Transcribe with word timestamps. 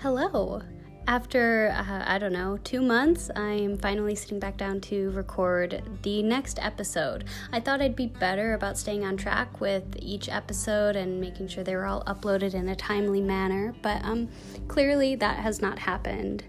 Hello. 0.00 0.62
After, 1.08 1.74
uh, 1.76 2.04
I 2.06 2.18
don't 2.18 2.32
know, 2.32 2.56
two 2.62 2.80
months, 2.80 3.32
I'm 3.34 3.76
finally 3.78 4.14
sitting 4.14 4.38
back 4.38 4.56
down 4.56 4.80
to 4.82 5.10
record 5.10 5.82
the 6.02 6.22
next 6.22 6.60
episode. 6.62 7.24
I 7.50 7.58
thought 7.58 7.82
I'd 7.82 7.96
be 7.96 8.06
better 8.06 8.54
about 8.54 8.78
staying 8.78 9.04
on 9.04 9.16
track 9.16 9.60
with 9.60 9.82
each 9.98 10.28
episode 10.28 10.94
and 10.94 11.20
making 11.20 11.48
sure 11.48 11.64
they 11.64 11.74
were 11.74 11.84
all 11.84 12.04
uploaded 12.04 12.54
in 12.54 12.68
a 12.68 12.76
timely 12.76 13.20
manner, 13.20 13.74
but 13.82 14.00
um, 14.04 14.28
clearly 14.68 15.16
that 15.16 15.40
has 15.40 15.60
not 15.60 15.80
happened. 15.80 16.44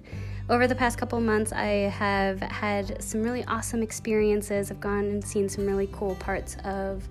Over 0.47 0.67
the 0.67 0.75
past 0.75 0.99
couple 0.99 1.19
months, 1.19 1.51
I 1.51 1.89
have 1.89 2.39
had 2.41 3.01
some 3.01 3.23
really 3.23 3.43
awesome 3.45 3.81
experiences. 3.81 4.69
I've 4.69 4.79
gone 4.79 5.05
and 5.05 5.25
seen 5.25 5.49
some 5.49 5.65
really 5.65 5.89
cool 5.91 6.13
parts 6.17 6.55
of 6.65 7.09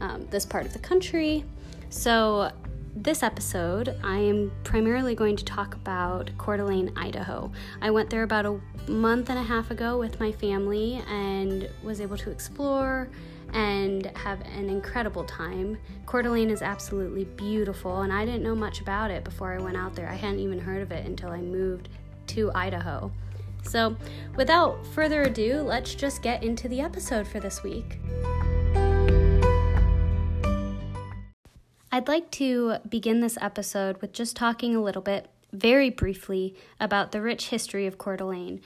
um, 0.00 0.26
this 0.30 0.46
part 0.46 0.64
of 0.64 0.72
the 0.72 0.78
country. 0.78 1.44
So, 1.90 2.50
this 2.96 3.22
episode, 3.22 3.96
I 4.04 4.18
am 4.18 4.52
primarily 4.62 5.14
going 5.14 5.36
to 5.36 5.44
talk 5.44 5.74
about 5.74 6.30
Coeur 6.38 6.58
d'Alene, 6.58 6.92
Idaho. 6.96 7.50
I 7.82 7.90
went 7.90 8.08
there 8.08 8.22
about 8.22 8.46
a 8.46 8.60
month 8.88 9.30
and 9.30 9.38
a 9.38 9.42
half 9.42 9.70
ago 9.70 9.98
with 9.98 10.20
my 10.20 10.30
family 10.30 11.02
and 11.08 11.68
was 11.82 12.00
able 12.00 12.16
to 12.18 12.30
explore 12.30 13.08
and 13.52 14.06
have 14.16 14.40
an 14.42 14.68
incredible 14.68 15.24
time. 15.24 15.76
Coeur 16.06 16.22
d'Alene 16.22 16.50
is 16.50 16.62
absolutely 16.62 17.24
beautiful, 17.24 18.02
and 18.02 18.12
I 18.12 18.24
didn't 18.24 18.42
know 18.42 18.54
much 18.54 18.80
about 18.80 19.10
it 19.10 19.24
before 19.24 19.52
I 19.52 19.58
went 19.58 19.76
out 19.76 19.94
there. 19.94 20.08
I 20.08 20.14
hadn't 20.14 20.40
even 20.40 20.60
heard 20.60 20.82
of 20.82 20.92
it 20.92 21.04
until 21.04 21.30
I 21.30 21.40
moved 21.40 21.88
to 22.28 22.52
Idaho. 22.54 23.10
So, 23.62 23.96
without 24.36 24.86
further 24.88 25.22
ado, 25.22 25.62
let's 25.62 25.94
just 25.94 26.22
get 26.22 26.44
into 26.44 26.68
the 26.68 26.80
episode 26.80 27.26
for 27.26 27.40
this 27.40 27.62
week. 27.62 27.98
I'd 31.94 32.08
like 32.08 32.32
to 32.32 32.78
begin 32.88 33.20
this 33.20 33.38
episode 33.40 34.02
with 34.02 34.12
just 34.12 34.34
talking 34.34 34.74
a 34.74 34.82
little 34.82 35.00
bit, 35.00 35.28
very 35.52 35.90
briefly, 35.90 36.56
about 36.80 37.12
the 37.12 37.22
rich 37.22 37.50
history 37.50 37.86
of 37.86 37.98
Coeur 37.98 38.16
d'Alene. 38.16 38.60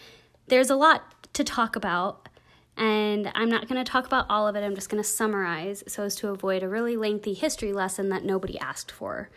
There's 0.47 0.71
a 0.71 0.77
lot 0.77 1.29
to 1.35 1.45
talk 1.45 1.77
about, 1.77 2.27
and 2.75 3.31
I'm 3.35 3.51
not 3.51 3.69
going 3.69 3.85
to 3.85 3.93
talk 3.93 4.07
about 4.07 4.25
all 4.31 4.49
of 4.49 4.57
it. 4.57 4.65
I'm 4.65 4.75
just 4.75 4.89
going 4.89 5.03
to 5.03 5.07
summarize 5.07 5.85
so 5.87 6.05
as 6.05 6.17
to 6.17 6.29
avoid 6.29 6.63
a 6.63 6.71
really 6.71 6.97
lengthy 6.97 7.35
history 7.35 7.75
lesson 7.75 8.09
that 8.09 8.25
nobody 8.25 8.59
asked 8.59 8.91
for. 8.91 9.29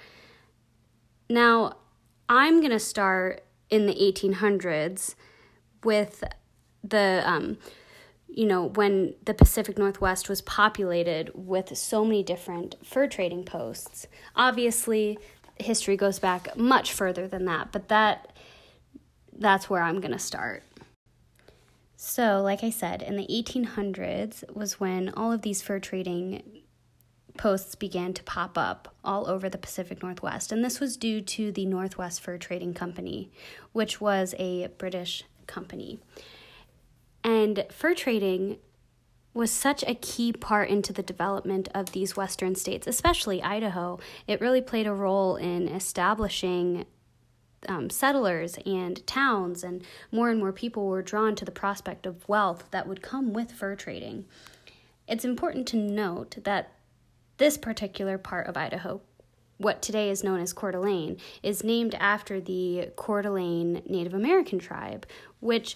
Now, 1.30 1.74
I'm 2.30 2.62
going 2.62 2.72
to 2.72 2.80
start 2.80 3.44
in 3.70 3.88
the 3.88 3.96
1800s 3.96 5.16
with 5.84 6.24
the 6.82 7.24
um, 7.26 7.58
you 8.34 8.46
know, 8.46 8.64
when 8.64 9.14
the 9.26 9.34
Pacific 9.34 9.78
Northwest 9.78 10.30
was 10.30 10.42
populated 10.42 11.32
with 11.34 11.78
so 11.78 12.06
many 12.06 12.24
different 12.24 12.76
fur 12.84 13.08
trading 13.08 13.44
posts. 13.44 14.08
Obviously, 14.36 15.18
history 15.58 15.98
goes 15.98 16.18
back 16.18 16.56
much 16.58 16.94
further 16.94 17.28
than 17.28 17.46
that, 17.46 17.72
but 17.72 17.90
that 17.90 18.32
that's 19.38 19.70
where 19.70 19.82
I'm 19.82 20.00
going 20.00 20.12
to 20.12 20.20
start. 20.20 20.64
So, 21.98 22.42
like 22.42 22.64
I 22.64 22.70
said, 22.70 23.02
in 23.02 23.16
the 23.16 23.28
1800s 23.28 24.56
was 24.56 24.80
when 24.80 25.10
all 25.10 25.32
of 25.32 25.42
these 25.42 25.62
fur 25.62 25.80
trading 25.80 26.62
posts 27.38 27.76
began 27.76 28.14
to 28.14 28.24
pop 28.24 28.58
up 28.58 28.96
all 29.04 29.28
over 29.28 29.50
the 29.50 29.58
Pacific 29.58 30.02
Northwest, 30.02 30.52
and 30.52 30.64
this 30.64 30.80
was 30.80 30.98
due 30.98 31.22
to 31.22 31.52
the 31.52 31.66
Northwest 31.66 32.22
Fur 32.22 32.38
Trading 32.38 32.74
Company, 32.74 33.32
which 33.72 34.02
was 34.02 34.36
a 34.40 34.68
British 34.78 35.24
company. 35.48 36.00
And 37.24 37.66
fur 37.70 37.94
trading 37.94 38.58
was 39.34 39.52
such 39.52 39.84
a 39.88 39.96
key 39.96 40.34
part 40.34 40.70
into 40.70 40.92
the 40.92 41.04
development 41.04 41.70
of 41.74 41.94
these 41.94 42.18
western 42.18 42.56
states, 42.56 42.86
especially 42.86 43.42
Idaho. 43.42 44.00
It 44.28 44.42
really 44.42 44.62
played 44.62 44.88
a 44.88 44.94
role 44.94 45.38
in 45.38 45.68
establishing 45.70 46.86
um, 47.68 47.90
settlers 47.90 48.58
and 48.66 49.06
towns, 49.08 49.64
and 49.64 49.84
more 50.12 50.30
and 50.30 50.40
more 50.40 50.52
people 50.52 50.88
were 50.88 51.02
drawn 51.02 51.36
to 51.36 51.46
the 51.46 51.52
prospect 51.52 52.06
of 52.06 52.28
wealth 52.28 52.66
that 52.72 52.88
would 52.88 53.02
come 53.02 53.34
with 53.34 53.52
fur 53.52 53.76
trading. 53.76 54.26
It's 55.08 55.26
important 55.26 55.68
to 55.68 55.78
note 55.78 56.38
that 56.44 56.74
this 57.38 57.58
particular 57.58 58.18
part 58.18 58.48
of 58.48 58.58
Idaho, 58.58 59.02
what 59.58 59.82
today 59.82 60.10
is 60.10 60.24
known 60.24 60.40
as 60.40 60.54
Coeur 60.54 60.72
d'Alene, 60.72 61.18
is 61.44 61.64
named 61.64 61.96
after 61.96 62.40
the 62.42 62.90
Coeur 62.96 63.22
d'Alene 63.22 63.82
Native 63.88 64.14
American 64.14 64.60
tribe, 64.60 65.06
which 65.40 65.76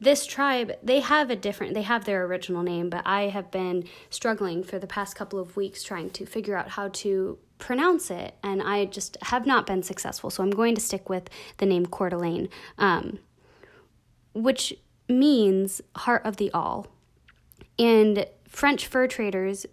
this 0.00 0.26
tribe 0.26 0.72
they 0.82 1.00
have 1.00 1.30
a 1.30 1.36
different 1.36 1.74
they 1.74 1.82
have 1.82 2.04
their 2.04 2.24
original 2.24 2.62
name 2.62 2.88
but 2.88 3.02
i 3.04 3.22
have 3.22 3.50
been 3.50 3.84
struggling 4.08 4.62
for 4.64 4.78
the 4.78 4.86
past 4.86 5.14
couple 5.14 5.38
of 5.38 5.56
weeks 5.56 5.82
trying 5.82 6.08
to 6.08 6.24
figure 6.24 6.56
out 6.56 6.70
how 6.70 6.88
to 6.88 7.38
pronounce 7.58 8.10
it 8.10 8.34
and 8.42 8.62
i 8.62 8.86
just 8.86 9.18
have 9.22 9.44
not 9.44 9.66
been 9.66 9.82
successful 9.82 10.30
so 10.30 10.42
i'm 10.42 10.50
going 10.50 10.74
to 10.74 10.80
stick 10.80 11.10
with 11.10 11.28
the 11.58 11.66
name 11.66 11.84
coeur 11.84 12.08
d'alene 12.08 12.48
um, 12.78 13.18
which 14.32 14.74
means 15.08 15.80
heart 15.96 16.24
of 16.24 16.36
the 16.36 16.50
awl. 16.52 16.86
And 17.78 18.26
french 18.48 18.86
fur 18.86 19.06
traders 19.06 19.66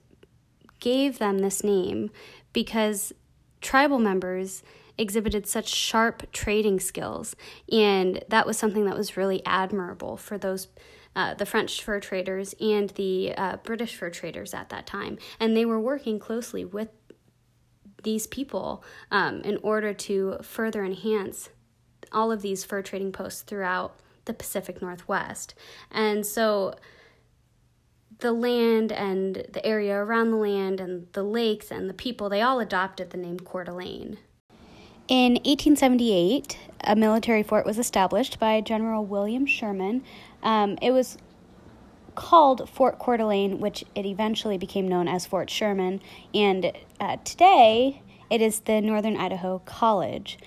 gave 0.79 1.19
them 1.19 1.39
this 1.39 1.63
name 1.63 2.09
because 2.53 3.13
tribal 3.61 3.99
members 3.99 4.63
exhibited 4.97 5.47
such 5.47 5.67
sharp 5.67 6.31
trading 6.31 6.79
skills, 6.79 7.35
and 7.71 8.23
that 8.29 8.45
was 8.45 8.57
something 8.57 8.85
that 8.85 8.97
was 8.97 9.17
really 9.17 9.45
admirable 9.45 10.17
for 10.17 10.37
those. 10.37 10.67
Uh, 11.15 11.33
the 11.33 11.47
French 11.47 11.81
fur 11.83 11.99
traders 11.99 12.53
and 12.61 12.91
the 12.91 13.33
uh, 13.35 13.57
British 13.63 13.95
fur 13.95 14.11
traders 14.11 14.53
at 14.53 14.69
that 14.69 14.85
time. 14.85 15.17
And 15.39 15.57
they 15.57 15.65
were 15.65 15.79
working 15.79 16.19
closely 16.19 16.63
with 16.63 16.89
these 18.03 18.27
people 18.27 18.83
um, 19.09 19.41
in 19.41 19.57
order 19.63 19.93
to 19.93 20.37
further 20.43 20.85
enhance 20.85 21.49
all 22.11 22.31
of 22.31 22.41
these 22.41 22.63
fur 22.63 22.81
trading 22.81 23.11
posts 23.11 23.41
throughout 23.41 23.99
the 24.25 24.33
Pacific 24.33 24.81
Northwest. 24.81 25.55
And 25.91 26.25
so 26.25 26.75
the 28.19 28.31
land 28.31 28.91
and 28.91 29.45
the 29.51 29.65
area 29.65 29.95
around 29.95 30.31
the 30.31 30.37
land 30.37 30.79
and 30.79 31.07
the 31.13 31.23
lakes 31.23 31.71
and 31.71 31.89
the 31.89 31.93
people, 31.93 32.29
they 32.29 32.41
all 32.41 32.59
adopted 32.59 33.09
the 33.09 33.17
name 33.17 33.39
Coeur 33.39 33.63
d'Alene. 33.63 34.17
In 35.07 35.35
1878, 35.35 36.57
a 36.81 36.95
military 36.95 37.41
fort 37.41 37.65
was 37.65 37.79
established 37.79 38.39
by 38.39 38.59
General 38.59 39.05
William 39.05 39.45
Sherman. 39.45 40.03
Um, 40.43 40.77
it 40.81 40.91
was 40.91 41.17
called 42.15 42.67
Fort 42.69 42.99
Coeur 42.99 43.15
d'Alene, 43.15 43.59
which 43.59 43.85
it 43.95 44.05
eventually 44.05 44.57
became 44.57 44.85
known 44.85 45.07
as 45.07 45.25
Fort 45.25 45.49
Sherman, 45.49 46.01
and 46.33 46.73
uh, 46.99 47.15
today 47.23 48.01
it 48.29 48.41
is 48.41 48.61
the 48.61 48.81
Northern 48.81 49.15
Idaho 49.15 49.59
College. 49.59 50.37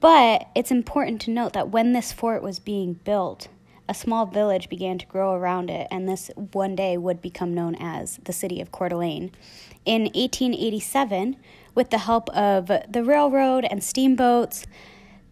But 0.00 0.48
it's 0.54 0.70
important 0.70 1.20
to 1.22 1.30
note 1.30 1.52
that 1.52 1.68
when 1.68 1.92
this 1.92 2.10
fort 2.10 2.42
was 2.42 2.58
being 2.58 2.94
built, 2.94 3.48
a 3.86 3.92
small 3.92 4.24
village 4.24 4.70
began 4.70 4.96
to 4.96 5.06
grow 5.06 5.34
around 5.34 5.68
it, 5.68 5.88
and 5.90 6.08
this 6.08 6.30
one 6.36 6.74
day 6.74 6.96
would 6.96 7.20
become 7.20 7.52
known 7.52 7.74
as 7.74 8.18
the 8.24 8.32
city 8.32 8.62
of 8.62 8.72
Coeur 8.72 8.88
d'Alene. 8.88 9.30
In 9.84 10.04
1887, 10.04 11.36
with 11.74 11.90
the 11.90 11.98
help 11.98 12.28
of 12.30 12.68
the 12.88 13.04
railroad 13.04 13.64
and 13.64 13.82
steamboats, 13.82 14.66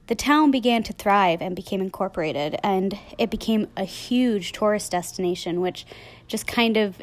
the 0.09 0.15
town 0.15 0.51
began 0.51 0.83
to 0.83 0.93
thrive 0.93 1.41
and 1.41 1.55
became 1.55 1.81
incorporated, 1.81 2.59
and 2.63 2.99
it 3.19 3.31
became 3.31 3.69
a 3.77 3.85
huge 3.85 4.53
tourist 4.53 4.91
destination, 4.91 5.61
which 5.61 5.87
just 6.27 6.47
kind 6.47 6.77
of 6.77 7.01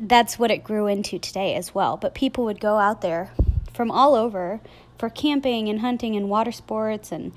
that's 0.00 0.38
what 0.38 0.50
it 0.50 0.64
grew 0.64 0.86
into 0.86 1.18
today 1.18 1.54
as 1.54 1.74
well. 1.74 1.96
But 1.96 2.14
people 2.14 2.44
would 2.46 2.60
go 2.60 2.78
out 2.78 3.00
there 3.00 3.30
from 3.72 3.90
all 3.90 4.14
over 4.14 4.60
for 4.98 5.08
camping 5.08 5.68
and 5.68 5.80
hunting 5.80 6.16
and 6.16 6.28
water 6.28 6.52
sports 6.52 7.12
and 7.12 7.32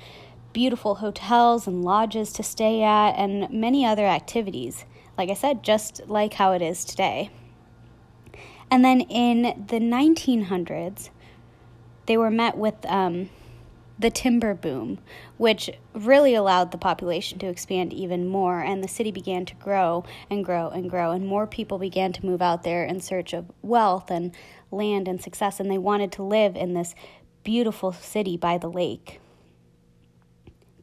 beautiful 0.54 0.96
hotels 0.96 1.68
and 1.68 1.84
lodges 1.84 2.34
to 2.34 2.42
stay 2.42 2.82
at 2.82 3.12
and 3.12 3.50
many 3.52 3.86
other 3.86 4.06
activities. 4.06 4.86
Like 5.18 5.30
I 5.30 5.36
said, 5.36 5.62
just 5.62 6.08
like 6.08 6.34
how 6.34 6.54
it 6.54 6.62
is 6.62 6.84
today. 6.86 7.30
And 8.70 8.84
then 8.84 9.02
in 9.02 9.44
the 9.68 9.80
1900s, 9.80 11.10
they 12.06 12.18
were 12.18 12.32
met 12.32 12.58
with 12.58 12.76
um, 12.86 13.30
the 14.00 14.10
timber 14.10 14.54
boom, 14.54 15.00
which 15.38 15.70
really 15.94 16.36
allowed 16.36 16.72
the 16.72 16.78
population 16.78 17.40
to 17.40 17.48
expand 17.48 17.94
even 17.94 18.28
more, 18.28 18.60
and 18.60 18.84
the 18.84 18.88
city 18.88 19.12
began 19.12 19.46
to 19.46 19.56
grow 19.56 20.04
and 20.30 20.44
grow 20.44 20.70
and 20.70 20.90
grow, 20.90 21.12
and 21.12 21.26
more 21.26 21.48
people 21.48 21.78
began 21.78 22.14
to 22.14 22.26
move 22.26 22.42
out 22.42 22.64
there 22.64 22.84
in 22.84 23.00
search 23.00 23.34
of 23.34 23.52
wealth 23.62 24.12
and 24.12 24.36
land 24.72 25.08
and 25.08 25.22
success, 25.22 25.60
and 25.60 25.72
they 25.72 25.78
wanted 25.78 26.12
to 26.12 26.24
live 26.24 26.56
in 26.56 26.74
this 26.74 26.94
beautiful 27.44 27.92
city 27.92 28.38
by 28.38 28.58
the 28.58 28.70
lake. 28.70 29.20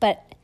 But 0.01 0.35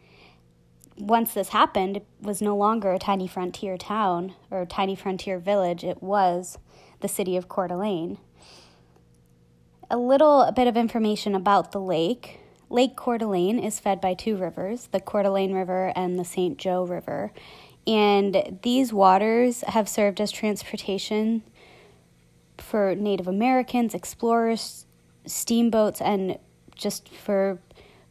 once 0.97 1.35
this 1.35 1.49
happened, 1.49 1.97
it 1.99 2.06
was 2.20 2.43
no 2.43 2.56
longer 2.56 2.93
a 2.93 2.99
tiny 2.99 3.26
frontier 3.26 3.76
town 3.76 4.35
or 4.50 4.62
a 4.62 4.67
tiny 4.67 4.94
frontier 4.94 5.38
village, 5.38 5.82
it 5.82 6.03
was 6.03 6.59
the 7.00 7.08
city 7.08 7.37
of 7.37 7.49
Coeur 7.49 7.69
d'Alene. 7.69 8.19
A 9.91 9.97
little 9.97 10.50
bit 10.55 10.67
of 10.67 10.76
information 10.76 11.35
about 11.35 11.73
the 11.73 11.81
lake. 11.81 12.41
Lake 12.69 12.97
Coeur 12.97 13.19
d'Alene 13.19 13.58
is 13.58 13.81
fed 13.81 14.00
by 14.00 14.14
two 14.14 14.37
rivers, 14.37 14.88
the 14.93 15.00
Coeur 15.00 15.25
d'Alene 15.25 15.52
River 15.52 15.93
and 15.97 16.19
the 16.19 16.25
St. 16.25 16.56
Joe 16.56 16.85
River. 16.85 17.32
And 17.87 18.61
these 18.62 18.93
waters 18.93 19.62
have 19.67 19.88
served 19.88 20.20
as 20.20 20.31
transportation 20.31 21.43
for 22.58 22.94
Native 22.94 23.26
Americans, 23.26 23.94
explorers, 23.94 24.87
steamboats, 25.26 26.00
and 26.00 26.38
just 26.76 27.08
for 27.08 27.58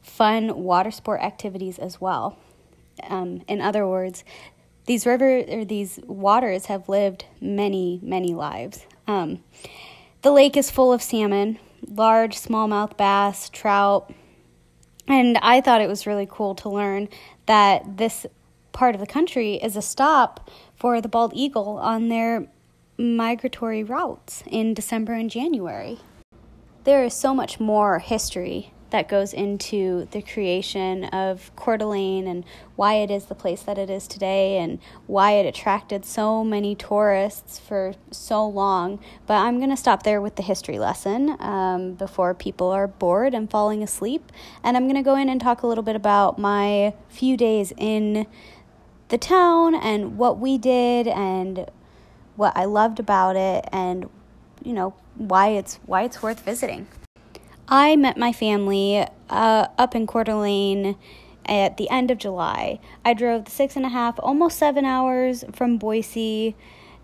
fun 0.02 0.64
water 0.64 0.92
sport 0.92 1.22
activities 1.22 1.80
as 1.80 2.02
well. 2.02 2.38
Um, 3.08 3.44
in 3.48 3.62
other 3.62 3.88
words, 3.88 4.24
these 4.90 5.06
river 5.06 5.44
or 5.48 5.64
these 5.64 6.00
waters 6.08 6.66
have 6.66 6.90
lived 6.90 7.24
many, 7.40 8.00
many 8.02 8.34
lives. 8.34 8.88
Um, 9.06 9.44
the 10.24 10.32
lake 10.32 10.58
is 10.58 10.72
full 10.72 10.92
of 10.92 11.04
salmon, 11.04 11.60
large 11.88 12.36
smallmouth 12.36 12.98
bass, 12.98 13.50
trout, 13.50 14.12
and 15.08 15.38
I 15.44 15.62
thought 15.62 15.82
it 15.82 15.88
was 15.88 16.08
really 16.08 16.28
cool 16.28 16.56
to 16.56 16.70
learn 16.70 17.08
that 17.46 17.98
this 17.98 18.26
part 18.72 18.96
of 18.96 19.00
the 19.00 19.06
country 19.06 19.58
is 19.58 19.76
a 19.76 19.82
stop 19.84 20.50
for 20.76 21.02
the 21.02 21.08
bald 21.08 21.34
eagle 21.36 21.78
on 21.78 22.10
their 22.10 22.48
migratory 22.98 23.84
routes 23.84 24.42
in 24.48 24.74
December 24.74 25.14
and 25.14 25.30
January. 25.30 26.00
There 26.86 27.04
is 27.04 27.14
so 27.14 27.36
much 27.36 27.60
more 27.60 28.00
history 28.00 28.74
that 28.92 29.08
goes 29.08 29.34
into 29.34 30.08
the 30.12 30.22
creation 30.22 31.06
of 31.06 31.52
Coeur 31.56 31.78
d'Alene 31.78 32.28
and 32.28 32.44
why 32.76 32.96
it 32.96 33.12
is 33.12 33.26
the 33.26 33.36
place 33.36 33.62
that 33.64 33.78
it 33.78 33.90
is 33.90 34.08
today 34.08 34.58
and 34.58 34.80
why 35.08 35.32
it 35.32 35.46
attracted 35.46 36.06
so 36.06 36.44
many 36.44 36.76
tourists 36.76 37.60
for 37.60 37.94
so 38.12 38.48
long. 38.48 39.00
But 39.28 39.36
I'm 39.36 39.58
going 39.58 39.70
to 39.70 39.78
stop 39.78 40.04
there 40.04 40.22
with 40.22 40.36
the 40.36 40.44
history 40.44 40.80
lesson 40.80 41.36
um, 41.40 41.94
before 41.94 42.34
people 42.34 42.70
are 42.72 42.88
bored 42.88 43.34
and 43.34 43.50
falling 43.50 43.84
asleep. 43.84 44.32
And 44.64 44.76
I'm 44.76 44.84
going 44.86 44.96
to 44.96 45.02
go 45.02 45.16
in 45.16 45.30
and 45.30 45.40
talk 45.40 45.62
a 45.62 45.68
little 45.68 45.84
bit 45.84 45.96
about 45.96 46.40
my 46.40 46.94
few 47.10 47.38
days 47.38 47.74
in 47.78 48.26
the 49.10 49.18
town 49.18 49.76
and 49.76 50.18
what 50.18 50.40
we 50.40 50.58
did 50.58 51.08
and 51.08 51.70
what 52.36 52.56
I 52.56 52.66
loved 52.66 53.00
about 53.00 53.36
it 53.36 53.68
and 53.72 54.10
you 54.64 54.74
know 54.74 54.94
why 55.16 55.50
it's 55.50 55.80
why 55.86 56.04
it's 56.04 56.22
worth 56.24 56.40
visiting. 56.42 56.88
I 57.72 57.96
met 57.96 58.18
my 58.18 58.34
family 58.34 59.06
uh, 59.30 59.68
up 59.78 59.94
in 59.94 60.08
Coeur 60.08 60.24
d'Alene 60.24 60.98
at 61.46 61.78
the 61.78 61.88
end 61.92 62.10
of 62.10 62.18
July. 62.18 62.80
I 63.06 63.14
drove 63.14 63.48
six 63.48 63.76
and 63.76 63.86
a 63.86 63.90
half, 63.90 64.20
almost 64.24 64.58
seven 64.58 64.86
hours 64.86 65.46
from 65.54 65.78
Boise, 65.78 66.56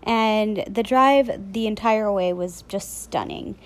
and 0.02 0.64
the 0.68 0.82
drive 0.82 1.52
the 1.52 1.68
entire 1.68 2.12
way 2.12 2.32
was 2.32 2.62
just 2.62 3.04
stunning. 3.04 3.56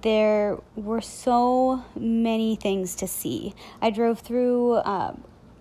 There 0.00 0.58
were 0.74 1.02
so 1.02 1.84
many 1.94 2.56
things 2.56 2.94
to 2.96 3.06
see. 3.06 3.54
I 3.82 3.90
drove 3.90 4.20
through 4.20 4.74
uh, 4.74 5.16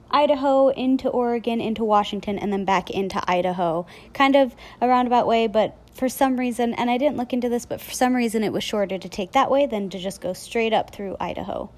Idaho 0.09 0.69
into 0.69 1.09
Oregon, 1.09 1.59
into 1.59 1.83
Washington, 1.83 2.39
and 2.39 2.53
then 2.53 2.63
back 2.63 2.89
into 2.89 3.21
Idaho. 3.29 3.85
Kind 4.13 4.37
of 4.37 4.55
a 4.79 4.87
roundabout 4.87 5.27
way, 5.27 5.47
but 5.47 5.77
for 5.97 6.07
some 6.07 6.37
reason, 6.37 6.73
and 6.75 6.89
I 6.89 6.97
didn't 6.97 7.17
look 7.17 7.33
into 7.33 7.49
this, 7.49 7.65
but 7.65 7.81
for 7.81 7.91
some 7.91 8.15
reason 8.15 8.43
it 8.43 8.53
was 8.53 8.63
shorter 8.63 8.97
to 8.97 9.09
take 9.09 9.31
that 9.31 9.49
way 9.49 9.65
than 9.65 9.89
to 9.89 9.99
just 9.99 10.21
go 10.21 10.33
straight 10.33 10.71
up 10.71 10.93
through 10.93 11.17
Idaho. 11.19 11.71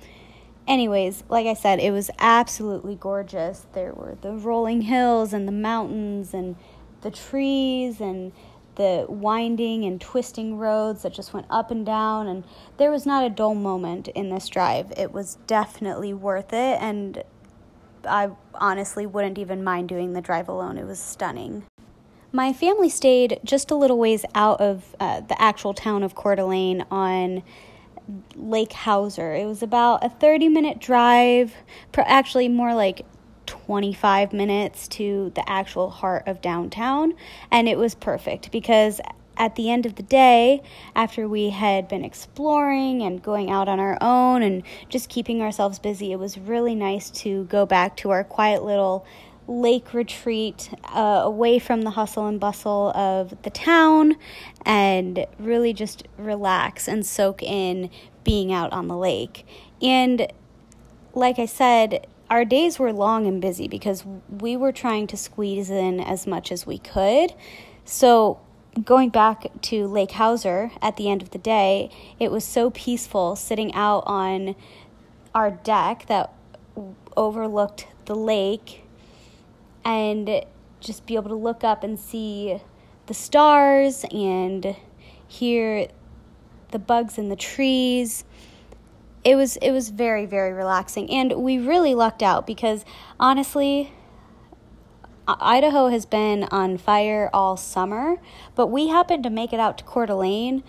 Anyways, 0.68 1.24
like 1.30 1.48
I 1.48 1.54
said, 1.54 1.80
it 1.80 1.92
was 1.92 2.12
absolutely 2.20 2.96
gorgeous. 2.96 3.66
There 3.74 3.94
were 3.94 4.18
the 4.22 4.34
rolling 4.34 4.82
hills 4.82 5.34
and 5.34 5.48
the 5.48 5.54
mountains 5.54 6.34
and 6.34 6.58
the 7.02 7.10
trees 7.10 8.02
and 8.02 8.34
the 8.76 9.06
winding 9.10 9.84
and 9.86 10.00
twisting 10.00 10.58
roads 10.58 11.02
that 11.04 11.14
just 11.14 11.34
went 11.34 11.48
up 11.50 11.72
and 11.72 11.86
down 11.86 12.28
and 12.28 12.44
there 12.78 12.92
was 12.92 13.06
not 13.06 13.26
a 13.26 13.30
dull 13.30 13.56
moment 13.56 14.10
in 14.10 14.30
this 14.30 14.48
drive. 14.48 14.92
It 14.96 15.12
was 15.12 15.38
definitely 15.48 16.14
worth 16.14 16.54
it 16.54 16.80
and 16.80 17.24
I 18.08 18.30
honestly 18.54 19.06
wouldn't 19.06 19.38
even 19.38 19.64
mind 19.64 19.90
doing 19.90 20.14
the 20.14 20.22
drive 20.22 20.48
alone. 20.48 20.78
It 20.78 20.86
was 20.86 21.00
stunning. 21.00 21.64
My 22.32 22.54
family 22.54 22.90
stayed 22.90 23.40
just 23.44 23.72
a 23.72 23.76
little 23.76 23.98
ways 23.98 24.24
out 24.36 24.62
of 24.62 24.96
uh, 25.00 25.22
the 25.22 25.42
actual 25.42 25.74
town 25.74 26.04
of 26.04 26.14
Coeur 26.14 26.36
d'Alene 26.36 26.86
on 26.92 27.42
Lake 28.36 28.72
Hauser. 28.72 29.34
It 29.34 29.46
was 29.46 29.64
about 29.64 30.04
a 30.04 30.10
30 30.10 30.48
minute 30.50 30.80
drive, 30.80 31.54
actually, 31.98 32.48
more 32.48 32.76
like 32.76 33.06
25 33.48 34.32
minutes 34.32 34.88
to 34.90 35.32
the 35.34 35.50
actual 35.50 35.90
heart 35.90 36.28
of 36.28 36.40
downtown. 36.40 37.16
And 37.50 37.68
it 37.68 37.80
was 37.80 37.96
perfect 37.96 38.52
because 38.52 39.02
at 39.36 39.56
the 39.56 39.72
end 39.72 39.88
of 39.88 39.96
the 39.96 40.04
day, 40.04 40.62
after 40.96 41.28
we 41.28 41.50
had 41.50 41.88
been 41.88 42.06
exploring 42.06 43.02
and 43.02 43.24
going 43.24 43.50
out 43.50 43.68
on 43.68 43.80
our 43.80 43.98
own 44.02 44.44
and 44.44 44.62
just 44.90 45.10
keeping 45.10 45.42
ourselves 45.42 45.80
busy, 45.80 46.12
it 46.12 46.20
was 46.20 46.38
really 46.38 46.76
nice 46.76 47.10
to 47.10 47.46
go 47.46 47.66
back 47.66 47.98
to 47.98 48.12
our 48.12 48.24
quiet 48.24 48.64
little 48.64 49.06
lake 49.50 49.96
retreat 49.96 50.70
uh, 50.94 51.22
away 51.24 51.58
from 51.58 51.82
the 51.82 51.90
hustle 51.92 52.28
and 52.28 52.40
bustle 52.40 52.92
of 52.96 53.34
the 53.42 53.50
town 53.50 54.16
and 54.64 55.26
really 55.40 55.74
just 55.74 56.08
relax 56.18 56.88
and 56.88 57.04
soak 57.04 57.42
in 57.42 57.90
being 58.24 58.54
out 58.54 58.72
on 58.72 58.88
the 58.88 58.96
lake. 58.96 59.46
And 59.82 60.32
like 61.16 61.40
I 61.40 61.48
said, 61.48 62.06
our 62.30 62.46
days 62.46 62.78
were 62.78 62.94
long 62.94 63.26
and 63.26 63.42
busy 63.42 63.68
because 63.68 64.06
we 64.30 64.56
were 64.56 64.72
trying 64.72 65.08
to 65.08 65.18
squeeze 65.18 65.72
in 65.72 66.00
as 66.00 66.28
much 66.28 66.52
as 66.52 66.68
we 66.68 66.78
could. 66.78 67.34
So, 67.86 68.40
going 68.86 69.10
back 69.10 69.48
to 69.64 69.88
Lake 69.88 70.12
Hauser 70.12 70.70
at 70.80 70.96
the 70.96 71.10
end 71.10 71.24
of 71.24 71.32
the 71.32 71.40
day, 71.40 71.90
it 72.20 72.32
was 72.32 72.44
so 72.44 72.70
peaceful 72.70 73.36
sitting 73.36 73.74
out 73.74 74.04
on 74.06 74.56
our 75.34 75.50
deck 75.50 76.06
that 76.06 76.32
overlooked 77.18 77.88
the 78.06 78.14
lake 78.16 78.84
and 79.84 80.46
just 80.80 81.06
be 81.06 81.16
able 81.16 81.30
to 81.30 81.36
look 81.36 81.64
up 81.64 81.84
and 81.84 82.00
see 82.00 82.60
the 83.08 83.14
stars 83.14 84.06
and 84.12 84.76
hear 85.28 85.88
the 86.72 86.80
bugs 86.80 87.18
in 87.18 87.30
the 87.30 87.36
trees. 87.36 88.24
It 89.24 89.36
was 89.36 89.58
it 89.58 89.72
was 89.72 89.90
very 89.90 90.26
very 90.26 90.54
relaxing 90.54 91.10
and 91.12 91.34
we 91.34 91.58
really 91.58 91.94
lucked 91.94 92.24
out 92.24 92.48
because 92.48 92.86
honestly 93.20 93.92
Idaho 95.28 95.90
has 95.90 96.06
been 96.06 96.46
on 96.46 96.78
fire 96.78 97.30
all 97.34 97.56
summer, 97.56 98.16
but 98.56 98.68
we 98.68 98.88
happened 98.88 99.24
to 99.24 99.30
make 99.30 99.54
it 99.54 99.60
out 99.60 99.78
to 99.78 99.84
Coeur 99.84 100.08
d'Alene 100.08 100.64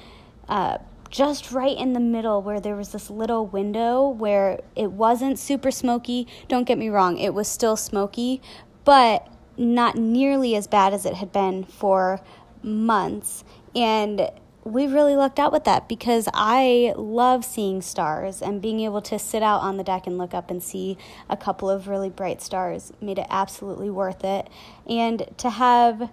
uh, 0.49 0.79
just 1.09 1.51
right 1.51 1.77
in 1.77 1.93
the 1.93 2.01
middle 2.01 2.43
where 2.43 2.61
there 2.61 2.77
was 2.77 2.93
this 2.93 3.09
little 3.09 3.47
window 3.47 4.09
where 4.09 4.61
it 4.77 4.93
wasn't 4.93 5.39
super 5.39 5.71
smoky. 5.71 6.27
Don't 6.49 6.65
get 6.65 6.77
me 6.77 6.89
wrong, 6.89 7.17
it 7.17 7.33
was 7.33 7.49
still 7.49 7.77
smoky, 7.77 8.43
but 8.85 9.27
not 9.57 9.97
nearly 9.97 10.57
as 10.57 10.67
bad 10.67 10.93
as 10.95 11.05
it 11.05 11.15
had 11.15 11.33
been 11.33 11.65
for 11.65 12.21
months. 12.63 13.45
And 13.75 14.31
we 14.65 14.87
really 14.87 15.17
lucked 15.17 15.39
out 15.39 15.53
with 15.53 15.65
that 15.65 15.89
because 15.89 16.29
I 16.35 16.93
love 16.97 17.45
seeing 17.45 17.81
stars 17.83 18.43
and 18.43 18.61
being 18.61 18.81
able 18.81 19.01
to 19.03 19.19
sit 19.19 19.43
out 19.43 19.61
on 19.61 19.77
the 19.77 19.85
deck 19.85 20.07
and 20.07 20.19
look 20.19 20.35
up 20.35 20.51
and 20.51 20.63
see 20.63 20.99
a 21.29 21.37
couple 21.37 21.71
of 21.71 21.89
really 21.89 22.11
bright 22.11 22.43
stars 22.43 22.93
made 23.01 23.19
it 23.19 23.27
absolutely 23.31 23.91
worth 23.91 24.25
it. 24.25 24.49
And 24.87 25.27
to 25.39 25.51
have 25.51 26.11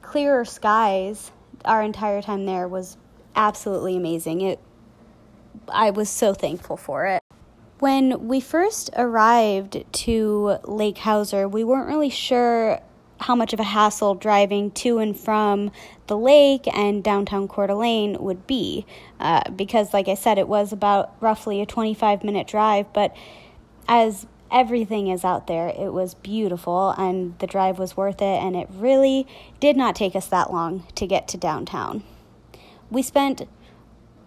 clearer 0.00 0.44
skies 0.44 1.30
our 1.64 1.82
entire 1.82 2.22
time 2.22 2.46
there 2.46 2.66
was 2.66 2.96
absolutely 3.36 3.96
amazing. 3.96 4.40
It 4.40 4.58
I 5.68 5.90
was 5.90 6.08
so 6.08 6.34
thankful 6.34 6.76
for 6.76 7.06
it. 7.06 7.22
When 7.82 8.28
we 8.28 8.38
first 8.38 8.90
arrived 8.96 9.84
to 9.92 10.58
Lake 10.62 10.98
Hauser, 10.98 11.48
we 11.48 11.64
weren't 11.64 11.88
really 11.88 12.10
sure 12.10 12.78
how 13.18 13.34
much 13.34 13.52
of 13.52 13.58
a 13.58 13.64
hassle 13.64 14.14
driving 14.14 14.70
to 14.70 14.98
and 14.98 15.18
from 15.18 15.72
the 16.06 16.16
lake 16.16 16.68
and 16.72 17.02
downtown 17.02 17.48
Coeur 17.48 17.66
d'Alene 17.66 18.18
would 18.20 18.46
be. 18.46 18.86
Uh, 19.18 19.50
because, 19.50 19.92
like 19.92 20.06
I 20.06 20.14
said, 20.14 20.38
it 20.38 20.46
was 20.46 20.72
about 20.72 21.16
roughly 21.20 21.60
a 21.60 21.66
25 21.66 22.22
minute 22.22 22.46
drive, 22.46 22.86
but 22.92 23.16
as 23.88 24.28
everything 24.52 25.08
is 25.08 25.24
out 25.24 25.48
there, 25.48 25.66
it 25.66 25.92
was 25.92 26.14
beautiful 26.14 26.90
and 26.90 27.36
the 27.40 27.48
drive 27.48 27.80
was 27.80 27.96
worth 27.96 28.22
it, 28.22 28.44
and 28.44 28.54
it 28.54 28.68
really 28.70 29.26
did 29.58 29.76
not 29.76 29.96
take 29.96 30.14
us 30.14 30.28
that 30.28 30.52
long 30.52 30.86
to 30.94 31.04
get 31.04 31.26
to 31.26 31.36
downtown. 31.36 32.04
We 32.92 33.02
spent 33.02 33.42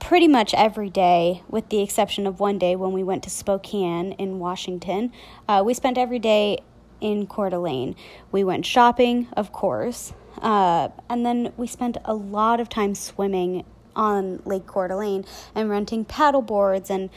pretty 0.06 0.28
much 0.28 0.54
every 0.54 0.92
day, 0.92 1.42
with 1.50 1.68
the 1.70 1.82
exception 1.82 2.28
of 2.28 2.40
one 2.40 2.60
day 2.60 2.76
when 2.76 2.92
we 2.92 3.02
went 3.02 3.24
to 3.24 3.30
Spokane 3.32 4.12
in 4.12 4.38
Washington. 4.38 5.12
Uh, 5.50 5.64
we 5.66 5.74
spent 5.74 5.98
every 5.98 6.20
day 6.20 6.60
in 7.02 7.26
Coeur 7.26 7.50
d'Alene. 7.50 7.96
We 8.32 8.44
went 8.44 8.68
shopping, 8.68 9.28
of 9.36 9.52
course, 9.52 10.14
uh, 10.44 10.90
and 11.10 11.26
then 11.26 11.52
we 11.58 11.66
spent 11.66 11.98
a 12.06 12.14
lot 12.14 12.60
of 12.60 12.70
time 12.70 12.94
swimming 12.94 13.66
on 13.96 14.44
Lake 14.46 14.68
Coeur 14.68 14.90
d'Alene 14.90 15.26
and 15.56 15.72
renting 15.72 16.06
paddle 16.06 16.44
boards. 16.44 16.92
And 16.92 17.10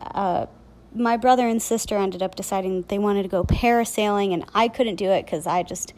uh, 0.00 0.46
my 0.94 1.16
brother 1.16 1.48
and 1.48 1.60
sister 1.60 1.96
ended 1.96 2.22
up 2.22 2.36
deciding 2.36 2.76
that 2.76 2.88
they 2.88 3.00
wanted 3.00 3.24
to 3.24 3.28
go 3.28 3.42
parasailing, 3.42 4.32
and 4.32 4.44
I 4.54 4.68
couldn't 4.68 4.96
do 4.96 5.10
it 5.10 5.24
because 5.24 5.48
I 5.48 5.64
just 5.64 5.94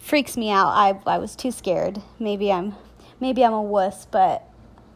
freaks 0.00 0.36
me 0.36 0.50
out. 0.50 0.66
I 0.66 0.98
I 1.06 1.18
was 1.18 1.36
too 1.36 1.52
scared. 1.52 2.02
Maybe 2.18 2.50
I'm 2.50 2.74
maybe 3.20 3.44
I'm 3.44 3.52
a 3.52 3.62
wuss, 3.62 4.04
but 4.06 4.50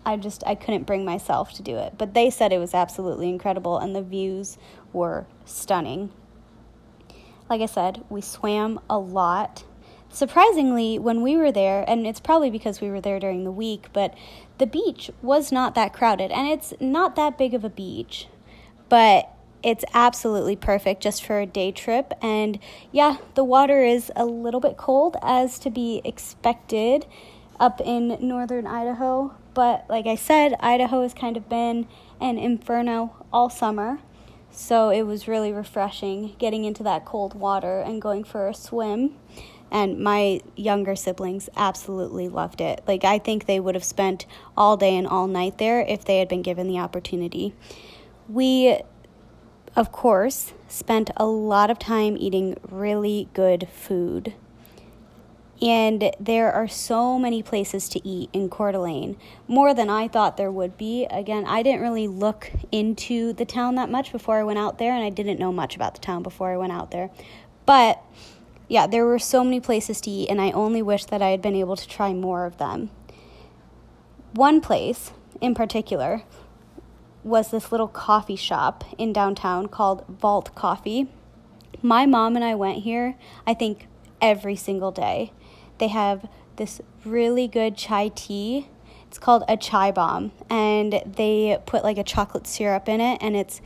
I 0.05 0.17
just 0.17 0.43
I 0.47 0.55
couldn't 0.55 0.85
bring 0.87 1.05
myself 1.05 1.53
to 1.55 1.63
do 1.63 1.77
it. 1.77 1.95
But 1.99 2.15
they 2.15 2.31
said 2.31 2.53
it 2.53 2.59
was 2.59 2.75
absolutely 2.75 3.29
incredible 3.29 3.79
and 3.79 3.95
the 3.95 4.03
views 4.03 4.59
were 4.93 5.27
stunning. 5.45 6.11
Like 7.49 7.61
I 7.61 7.67
said, 7.67 8.05
we 8.09 8.21
swam 8.21 8.81
a 8.89 8.99
lot. 8.99 9.65
Surprisingly, 10.09 10.99
when 10.99 11.23
we 11.23 11.37
were 11.37 11.53
there, 11.53 11.85
and 11.87 12.07
it's 12.07 12.21
probably 12.21 12.51
because 12.51 12.81
we 12.81 12.91
were 12.91 13.01
there 13.01 13.21
during 13.21 13.45
the 13.45 13.53
week, 13.53 13.89
but 13.93 14.15
the 14.59 14.67
beach 14.67 15.11
was 15.23 15.53
not 15.53 15.75
that 15.75 15.93
crowded 15.93 16.31
and 16.33 16.49
it's 16.49 16.75
not 16.81 17.17
that 17.17 17.39
big 17.39 17.55
of 17.55 17.65
a 17.65 17.71
beach. 17.71 18.27
But 18.89 19.31
it's 19.63 19.85
absolutely 19.95 20.57
perfect 20.57 21.03
just 21.03 21.25
for 21.25 21.41
a 21.41 21.47
day 21.47 21.71
trip. 21.71 22.13
And 22.23 22.59
yeah, 22.93 23.19
the 23.35 23.45
water 23.45 23.83
is 23.83 24.11
a 24.17 24.25
little 24.25 24.61
bit 24.61 24.77
cold 24.77 25.17
as 25.23 25.59
to 25.61 25.71
be 25.71 26.01
expected 26.05 27.07
up 27.59 27.81
in 27.81 28.17
northern 28.21 28.67
Idaho. 28.67 29.35
But 29.55 29.87
like 29.89 30.07
I 30.07 30.15
said, 30.15 30.55
Idaho 30.61 31.03
has 31.03 31.15
kind 31.15 31.37
of 31.37 31.49
been 31.49 31.87
an 32.21 32.39
inferno 32.39 33.17
all 33.33 33.51
summer. 33.51 33.99
So 34.51 34.91
it 34.91 35.03
was 35.03 35.29
really 35.29 35.53
refreshing 35.53 36.35
getting 36.39 36.65
into 36.65 36.83
that 36.83 37.05
cold 37.05 37.35
water 37.35 37.81
and 37.81 38.03
going 38.03 38.25
for 38.25 38.49
a 38.49 38.55
swim. 38.55 39.17
And 39.71 40.01
my 40.01 40.41
younger 40.57 40.97
siblings 40.97 41.49
absolutely 41.57 42.29
loved 42.29 42.61
it. 42.61 42.83
Like, 42.89 43.05
I 43.05 43.19
think 43.19 43.47
they 43.47 43.61
would 43.61 43.77
have 43.77 43.85
spent 43.85 44.27
all 44.57 44.77
day 44.77 44.97
and 44.97 45.07
all 45.07 45.29
night 45.29 45.59
there 45.59 45.81
if 45.83 46.05
they 46.05 46.19
had 46.19 46.29
been 46.29 46.43
given 46.43 46.67
the 46.67 46.81
opportunity. 46.81 47.55
We 48.29 48.81
of 49.77 49.93
course, 49.93 50.53
spent 50.69 51.11
a 51.17 51.27
lot 51.27 51.71
of 51.71 51.79
time 51.79 52.17
eating 52.19 52.57
really 52.69 53.29
good 53.35 53.69
food. 53.73 54.35
And 55.63 56.11
there 56.19 56.51
are 56.51 56.69
so 56.69 57.19
many 57.19 57.43
places 57.43 57.89
to 57.91 58.09
eat 58.09 58.31
in 58.33 58.49
Coeur 58.49 58.73
d'Alene, 58.73 59.19
more 59.47 59.75
than 59.75 59.91
I 59.91 60.09
thought 60.09 60.39
there 60.39 60.51
would 60.51 60.79
be. 60.79 61.07
Again, 61.11 61.45
I 61.45 61.63
didn't 61.63 61.83
really 61.83 62.09
look 62.09 62.51
into 62.73 63.35
the 63.35 63.45
town 63.45 63.75
that 63.75 63.91
much 63.91 64.11
before 64.11 64.39
I 64.39 64.43
went 64.43 64.59
out 64.59 64.79
there, 64.79 64.95
and 64.95 65.05
I 65.05 65.11
didn't 65.11 65.39
know 65.39 65.53
much 65.53 65.77
about 65.77 65.95
the 65.95 66.01
town 66.01 66.23
before 66.23 66.51
I 66.51 66.57
went 66.57 66.73
out 66.73 66.91
there. 66.91 67.11
But 67.67 68.03
yeah, 68.69 68.87
there 68.87 69.05
were 69.05 69.19
so 69.19 69.45
many 69.45 69.61
places 69.61 70.01
to 70.03 70.11
eat, 70.11 70.31
and 70.31 70.41
I 70.41 70.51
only 70.53 70.81
wish 70.81 71.05
that 71.07 71.21
I 71.21 71.29
had 71.29 71.43
been 71.43 71.57
able 71.57 71.77
to 71.77 71.87
try 71.89 72.15
more 72.15 72.47
of 72.47 72.57
them. 72.57 72.91
One 74.33 74.61
place 74.61 75.13
in 75.41 75.55
particular 75.55 76.23
was 77.23 77.51
this 77.51 77.71
little 77.71 77.89
coffee 77.89 78.37
shop 78.37 78.85
in 78.97 79.13
downtown 79.13 79.67
called 79.67 80.07
Vault 80.09 80.55
Coffee. 80.55 81.09
My 81.83 82.07
mom 82.07 82.35
and 82.35 82.45
I 82.45 82.55
went 82.55 82.79
here, 82.85 83.17
I 83.47 83.53
think, 83.53 83.89
every 84.23 84.57
single 84.57 84.91
day. 84.91 85.33
They 85.81 85.89
have 85.89 86.29
this 86.57 86.81
really 87.05 87.49
good 87.49 87.77
chai 87.77 88.13
tea. 88.15 88.69
It's 89.09 89.19
called 89.19 89.43
a 89.49 89.57
chai 89.57 89.91
bomb, 89.91 90.31
and 90.49 91.03
they 91.05 91.59
put 91.67 91.83
like 91.83 91.99
a 91.99 92.05
chocolate 92.05 92.47
syrup 92.47 92.89
in 92.89 93.01
it, 93.01 93.19
and 93.21 93.35
it's 93.35 93.61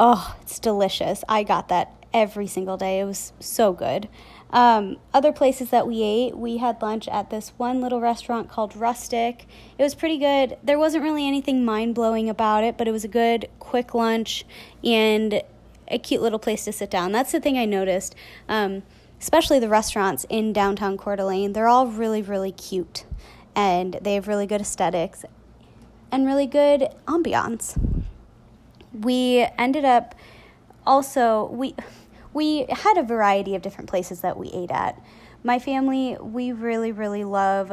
oh, 0.00 0.34
it's 0.40 0.58
delicious. 0.58 1.22
I 1.28 1.42
got 1.42 1.68
that 1.68 1.92
every 2.14 2.46
single 2.46 2.76
day. 2.76 3.00
It 3.00 3.04
was 3.04 3.32
so 3.40 3.72
good. 3.72 4.08
Um, 4.50 4.98
other 5.14 5.32
places 5.32 5.70
that 5.70 5.86
we 5.86 6.02
ate, 6.02 6.36
we 6.36 6.58
had 6.58 6.82
lunch 6.82 7.08
at 7.08 7.30
this 7.30 7.52
one 7.56 7.80
little 7.80 8.00
restaurant 8.00 8.50
called 8.50 8.76
Rustic. 8.76 9.46
It 9.78 9.82
was 9.82 9.94
pretty 9.94 10.18
good. 10.18 10.58
There 10.62 10.78
wasn't 10.78 11.04
really 11.04 11.26
anything 11.26 11.64
mind 11.64 11.94
blowing 11.94 12.28
about 12.28 12.62
it, 12.62 12.76
but 12.76 12.86
it 12.86 12.92
was 12.92 13.04
a 13.04 13.08
good, 13.08 13.48
quick 13.58 13.94
lunch 13.94 14.44
and 14.84 15.42
a 15.88 15.98
cute 15.98 16.20
little 16.20 16.38
place 16.38 16.64
to 16.64 16.72
sit 16.72 16.90
down. 16.90 17.12
That's 17.12 17.32
the 17.32 17.40
thing 17.40 17.56
I 17.56 17.64
noticed, 17.64 18.14
um, 18.48 18.82
especially 19.22 19.60
the 19.60 19.68
restaurants 19.68 20.26
in 20.28 20.52
downtown 20.52 20.98
Coeur 20.98 21.14
d'Alene. 21.14 21.52
They're 21.52 21.68
all 21.68 21.86
really, 21.86 22.20
really 22.20 22.50
cute 22.50 23.06
and 23.54 23.94
they 24.02 24.14
have 24.14 24.26
really 24.26 24.46
good 24.46 24.60
aesthetics 24.60 25.24
and 26.10 26.26
really 26.26 26.46
good 26.46 26.88
ambiance. 27.06 27.78
We 28.92 29.46
ended 29.56 29.84
up 29.84 30.16
also, 30.84 31.46
we 31.52 31.74
we 32.34 32.66
had 32.68 32.96
a 32.96 33.02
variety 33.02 33.54
of 33.54 33.62
different 33.62 33.88
places 33.88 34.22
that 34.22 34.36
we 34.36 34.48
ate 34.48 34.70
at. 34.70 35.00
My 35.44 35.58
family, 35.58 36.16
we 36.20 36.50
really, 36.50 36.90
really 36.90 37.24
love 37.24 37.72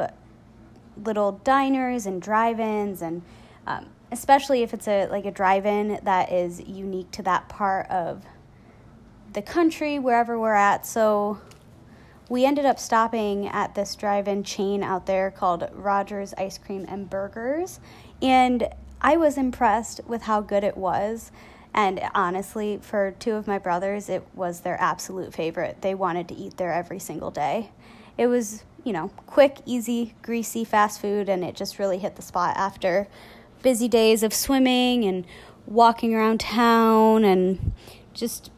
little 1.02 1.32
diners 1.32 2.04
and 2.04 2.20
drive-ins, 2.20 3.00
and 3.00 3.22
um, 3.66 3.86
especially 4.12 4.62
if 4.62 4.74
it's 4.74 4.86
a 4.86 5.06
like 5.06 5.24
a 5.24 5.30
drive-in 5.30 5.98
that 6.02 6.30
is 6.30 6.60
unique 6.60 7.10
to 7.12 7.22
that 7.22 7.48
part 7.48 7.88
of 7.90 8.22
the 9.32 9.42
country, 9.42 9.98
wherever 9.98 10.38
we're 10.38 10.54
at. 10.54 10.86
So 10.86 11.38
we 12.28 12.44
ended 12.44 12.64
up 12.64 12.78
stopping 12.78 13.48
at 13.48 13.74
this 13.74 13.94
drive-in 13.94 14.44
chain 14.44 14.82
out 14.82 15.06
there 15.06 15.30
called 15.30 15.68
Rogers 15.72 16.32
Ice 16.38 16.58
Cream 16.58 16.86
and 16.88 17.10
Burgers, 17.10 17.80
and 18.22 18.68
I 19.00 19.16
was 19.16 19.36
impressed 19.36 20.00
with 20.06 20.22
how 20.22 20.40
good 20.40 20.62
it 20.62 20.76
was. 20.76 21.32
And 21.72 22.00
honestly, 22.14 22.78
for 22.82 23.12
two 23.18 23.34
of 23.34 23.46
my 23.46 23.58
brothers, 23.58 24.08
it 24.08 24.24
was 24.34 24.60
their 24.60 24.80
absolute 24.80 25.32
favorite. 25.32 25.82
They 25.82 25.94
wanted 25.94 26.28
to 26.28 26.34
eat 26.34 26.56
there 26.56 26.72
every 26.72 26.98
single 26.98 27.30
day. 27.30 27.70
It 28.18 28.26
was, 28.26 28.64
you 28.84 28.92
know, 28.92 29.08
quick, 29.26 29.58
easy, 29.64 30.14
greasy 30.22 30.64
fast 30.64 31.00
food, 31.00 31.28
and 31.28 31.44
it 31.44 31.54
just 31.54 31.78
really 31.78 31.98
hit 31.98 32.16
the 32.16 32.22
spot 32.22 32.56
after 32.56 33.06
busy 33.62 33.88
days 33.88 34.22
of 34.22 34.34
swimming 34.34 35.04
and 35.04 35.24
walking 35.66 36.14
around 36.14 36.40
town 36.40 37.24
and 37.24 37.72
just 38.14 38.50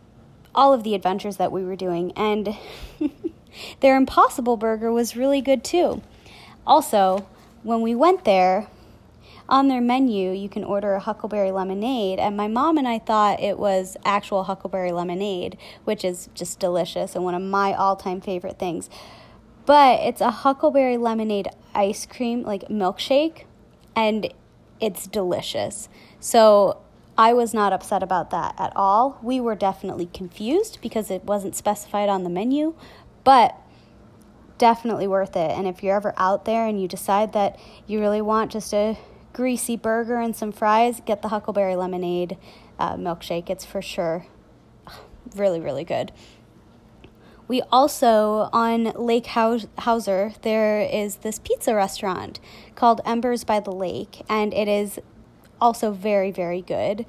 all 0.54 0.72
of 0.72 0.82
the 0.82 0.94
adventures 0.94 1.36
that 1.36 1.52
we 1.52 1.64
were 1.64 1.76
doing. 1.76 2.12
And 2.12 2.56
their 3.80 3.96
Impossible 3.96 4.56
Burger 4.56 4.92
was 4.92 5.16
really 5.16 5.40
good 5.40 5.64
too. 5.64 6.02
Also, 6.66 7.26
when 7.62 7.80
we 7.80 7.94
went 7.94 8.24
there, 8.24 8.68
on 9.48 9.68
their 9.68 9.80
menu, 9.80 10.30
you 10.30 10.48
can 10.48 10.64
order 10.64 10.94
a 10.94 11.00
huckleberry 11.00 11.50
lemonade. 11.50 12.18
And 12.18 12.36
my 12.36 12.48
mom 12.48 12.78
and 12.78 12.88
I 12.88 12.98
thought 12.98 13.40
it 13.40 13.58
was 13.58 13.96
actual 14.04 14.44
huckleberry 14.44 14.92
lemonade, 14.92 15.58
which 15.84 16.04
is 16.04 16.30
just 16.34 16.58
delicious 16.58 17.14
and 17.14 17.24
one 17.24 17.34
of 17.34 17.42
my 17.42 17.74
all 17.74 17.96
time 17.96 18.20
favorite 18.20 18.58
things. 18.58 18.88
But 19.66 20.00
it's 20.00 20.20
a 20.20 20.30
huckleberry 20.30 20.96
lemonade 20.96 21.48
ice 21.74 22.06
cream, 22.06 22.42
like 22.42 22.68
milkshake, 22.68 23.44
and 23.94 24.32
it's 24.80 25.06
delicious. 25.06 25.88
So 26.18 26.81
I 27.16 27.32
was 27.34 27.52
not 27.52 27.72
upset 27.72 28.02
about 28.02 28.30
that 28.30 28.54
at 28.58 28.72
all. 28.74 29.18
We 29.22 29.40
were 29.40 29.54
definitely 29.54 30.06
confused 30.06 30.78
because 30.80 31.10
it 31.10 31.24
wasn't 31.24 31.54
specified 31.54 32.08
on 32.08 32.24
the 32.24 32.30
menu, 32.30 32.74
but 33.22 33.56
definitely 34.58 35.06
worth 35.06 35.36
it. 35.36 35.50
And 35.50 35.66
if 35.66 35.82
you're 35.82 35.96
ever 35.96 36.14
out 36.16 36.44
there 36.44 36.66
and 36.66 36.80
you 36.80 36.88
decide 36.88 37.32
that 37.34 37.58
you 37.86 38.00
really 38.00 38.22
want 38.22 38.52
just 38.52 38.72
a 38.72 38.98
greasy 39.32 39.76
burger 39.76 40.18
and 40.18 40.34
some 40.34 40.52
fries, 40.52 41.02
get 41.04 41.22
the 41.22 41.28
Huckleberry 41.28 41.76
Lemonade 41.76 42.38
uh, 42.78 42.96
milkshake. 42.96 43.50
It's 43.50 43.64
for 43.64 43.82
sure 43.82 44.26
really, 45.34 45.60
really 45.60 45.84
good. 45.84 46.12
We 47.48 47.60
also, 47.70 48.48
on 48.52 48.92
Lake 48.96 49.26
Hauser, 49.26 50.32
there 50.42 50.80
is 50.80 51.16
this 51.16 51.38
pizza 51.38 51.74
restaurant 51.74 52.40
called 52.74 53.00
Embers 53.04 53.44
by 53.44 53.60
the 53.60 53.72
Lake, 53.72 54.22
and 54.28 54.54
it 54.54 54.68
is 54.68 55.00
also 55.62 55.92
very, 55.92 56.30
very 56.30 56.60
good. 56.60 57.06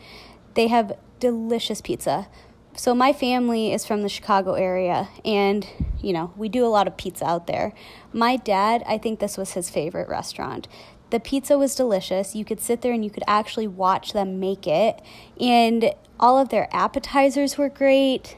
They 0.54 0.68
have 0.68 0.94
delicious 1.20 1.82
pizza. 1.82 2.28
So, 2.76 2.96
my 2.96 3.14
family 3.14 3.74
is 3.74 3.86
from 3.86 4.02
the 4.02 4.10
Chicago 4.10 4.54
area, 4.54 5.10
and 5.26 5.68
you 6.02 6.14
know, 6.14 6.34
we 6.36 6.50
do 6.50 6.66
a 6.66 6.68
lot 6.68 6.88
of 6.88 6.98
pizza 6.98 7.26
out 7.26 7.48
there. 7.48 7.74
My 8.12 8.36
dad, 8.36 8.84
I 8.88 8.98
think 8.98 9.20
this 9.20 9.38
was 9.38 9.54
his 9.54 9.70
favorite 9.70 10.10
restaurant. 10.10 10.68
The 11.10 11.20
pizza 11.20 11.58
was 11.58 11.76
delicious. 11.76 12.36
You 12.36 12.44
could 12.44 12.60
sit 12.60 12.82
there 12.82 12.92
and 12.92 13.04
you 13.04 13.12
could 13.12 13.24
actually 13.28 13.68
watch 13.68 14.14
them 14.14 14.40
make 14.40 14.66
it. 14.66 15.00
And 15.40 15.94
all 16.20 16.40
of 16.40 16.50
their 16.50 16.68
appetizers 16.76 17.58
were 17.58 17.70
great. 17.70 18.38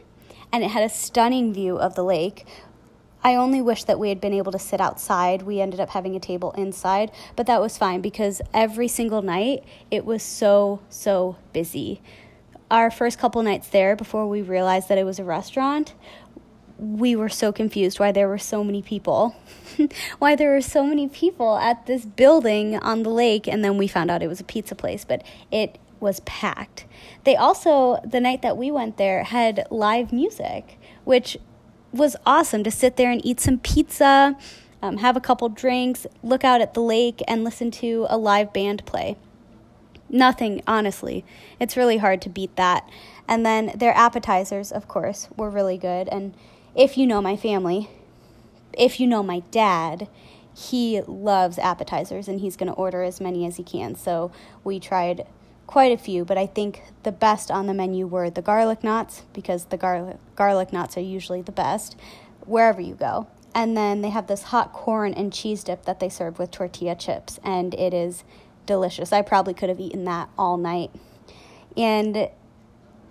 And 0.51 0.63
it 0.63 0.72
had 0.72 0.84
a 0.84 0.89
stunning 0.89 1.53
view 1.53 1.77
of 1.77 1.95
the 1.95 2.03
lake. 2.03 2.45
I 3.25 3.34
only 3.38 3.60
wish 3.60 3.86
that 3.86 3.98
we 3.98 4.10
had 4.10 4.22
been 4.22 4.36
able 4.36 4.51
to 4.51 4.60
sit 4.60 4.79
outside. 4.79 5.41
We 5.41 5.60
ended 5.60 5.79
up 5.79 5.89
having 5.89 6.15
a 6.15 6.20
table 6.20 6.51
inside, 6.51 7.10
but 7.36 7.48
that 7.48 7.60
was 7.60 7.75
fine 7.75 8.01
because 8.01 8.39
every 8.53 8.88
single 8.88 9.24
night 9.24 9.63
it 9.89 10.05
was 10.05 10.22
so, 10.22 10.79
so 10.89 11.36
busy. 11.51 12.03
Our 12.70 12.91
first 12.91 13.17
couple 13.17 13.41
nights 13.41 13.67
there, 13.70 13.96
before 13.96 14.27
we 14.27 14.44
realized 14.44 14.89
that 14.89 15.00
it 15.00 15.05
was 15.05 15.17
a 15.17 15.24
restaurant, 15.24 15.96
we 16.77 17.15
were 17.15 17.27
so 17.27 17.51
confused 17.51 18.00
why 18.00 18.12
there 18.12 18.27
were 18.27 18.38
so 18.38 18.63
many 18.63 18.84
people. 18.84 19.36
why 20.20 20.36
there 20.36 20.51
were 20.51 20.62
so 20.62 20.86
many 20.86 21.08
people 21.08 21.58
at 21.58 21.88
this 21.88 22.05
building 22.05 22.77
on 22.77 23.01
the 23.01 23.10
lake, 23.10 23.48
and 23.48 23.65
then 23.65 23.75
we 23.75 23.88
found 23.88 24.12
out 24.12 24.22
it 24.22 24.27
was 24.27 24.39
a 24.39 24.44
pizza 24.44 24.75
place, 24.75 25.03
but 25.03 25.24
it 25.51 25.79
was 26.00 26.20
packed. 26.22 26.86
They 27.24 27.36
also, 27.36 28.00
the 28.05 28.20
night 28.20 28.44
that 28.44 28.55
we 28.55 28.70
went 28.70 28.98
there, 28.98 29.24
had 29.24 29.65
live 29.72 30.13
music, 30.13 30.77
which 31.05 31.39
was 31.98 32.16
awesome 32.25 32.64
to 32.64 32.72
sit 32.72 32.98
there 32.98 33.12
and 33.12 33.25
eat 33.25 33.40
some 33.40 33.60
pizza, 33.60 34.38
um, 34.82 34.98
have 34.98 35.18
a 35.18 35.22
couple 35.22 35.50
drinks, 35.50 36.06
look 36.22 36.44
out 36.44 36.62
at 36.62 36.74
the 36.74 36.82
lake, 36.82 37.22
and 37.28 37.44
listen 37.44 37.72
to 37.72 38.06
a 38.10 38.18
live 38.18 38.54
band 38.54 38.86
play. 38.86 39.18
Nothing, 40.10 40.62
honestly. 40.68 41.25
It's 41.60 41.75
really 41.75 41.98
hard 41.98 42.22
to 42.24 42.30
beat 42.30 42.56
that. 42.58 42.88
And 43.28 43.46
then 43.46 43.72
their 43.75 43.94
appetizers, 43.96 44.72
of 44.72 44.88
course, 44.88 45.28
were 45.36 45.50
really 45.50 45.78
good. 45.78 46.08
And 46.10 46.36
if 46.75 46.98
you 46.98 47.08
know 47.08 47.22
my 47.22 47.36
family, 47.36 47.90
if 48.78 49.00
you 49.00 49.08
know 49.08 49.24
my 49.24 49.40
dad, 49.52 50.08
he 50.56 51.02
loves 51.02 51.58
appetizers 51.58 52.28
and 52.28 52.40
he's 52.40 52.56
going 52.56 52.70
to 52.70 52.75
order 52.75 53.04
as 53.04 53.20
many 53.20 53.46
as 53.46 53.58
he 53.58 53.64
can. 53.64 53.96
So 53.96 54.32
we 54.64 54.80
tried 54.80 55.25
quite 55.67 55.91
a 55.91 55.98
few, 55.98 56.25
but 56.25 56.38
I 56.38 56.45
think 56.45 56.84
the 57.03 57.12
best 57.12 57.50
on 57.50 57.67
the 57.67 57.74
menu 57.74 58.07
were 58.07 58.29
the 58.29 58.41
garlic 58.41 58.84
knots 58.84 59.24
because 59.34 59.65
the 59.65 59.77
garlic 59.77 60.17
garlic 60.36 60.72
knots 60.72 60.98
are 60.98 61.01
usually 61.01 61.41
the 61.41 61.51
best 61.51 61.95
wherever 62.45 62.81
you 62.81 62.95
go. 62.95 63.27
And 63.53 63.75
then 63.75 64.01
they 64.01 64.10
have 64.10 64.27
this 64.27 64.43
hot 64.43 64.74
corn 64.74 65.13
and 65.13 65.31
cheese 65.31 65.63
dip 65.63 65.86
that 65.86 66.00
they 66.00 66.10
serve 66.10 66.39
with 66.39 66.51
tortilla 66.51 66.95
chips 66.95 67.39
and 67.43 67.74
it 67.75 67.93
is 67.93 68.24
delicious. 68.65 69.13
I 69.13 69.22
probably 69.22 69.53
could 69.53 69.69
have 69.69 69.79
eaten 69.79 70.03
that 70.05 70.29
all 70.38 70.57
night. 70.57 70.91
And 71.77 72.29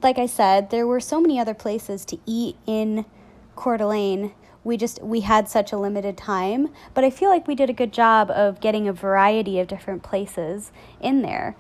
like 0.03 0.19
I 0.19 0.27
said, 0.27 0.71
there 0.71 0.87
were 0.87 1.01
so 1.01 1.21
many 1.21 1.41
other 1.41 1.55
places 1.55 2.05
to 2.07 2.19
eat 2.27 2.57
in 2.67 3.07
Coeur 3.57 3.79
d'Alene. 3.79 4.33
We 4.63 4.77
just 4.77 5.03
we 5.03 5.21
had 5.21 5.49
such 5.49 5.73
a 5.73 5.79
limited 5.79 6.17
time, 6.17 6.69
but 6.95 7.05
I 7.05 7.11
feel 7.11 7.29
like 7.29 7.47
we 7.47 7.55
did 7.55 7.69
a 7.69 7.75
good 7.75 7.93
job 7.93 8.31
of 8.31 8.61
getting 8.61 8.89
a 8.89 8.93
variety 8.93 9.59
of 9.61 9.69
different 9.69 10.03
places 10.03 10.73
in 11.01 11.23
there. 11.23 11.57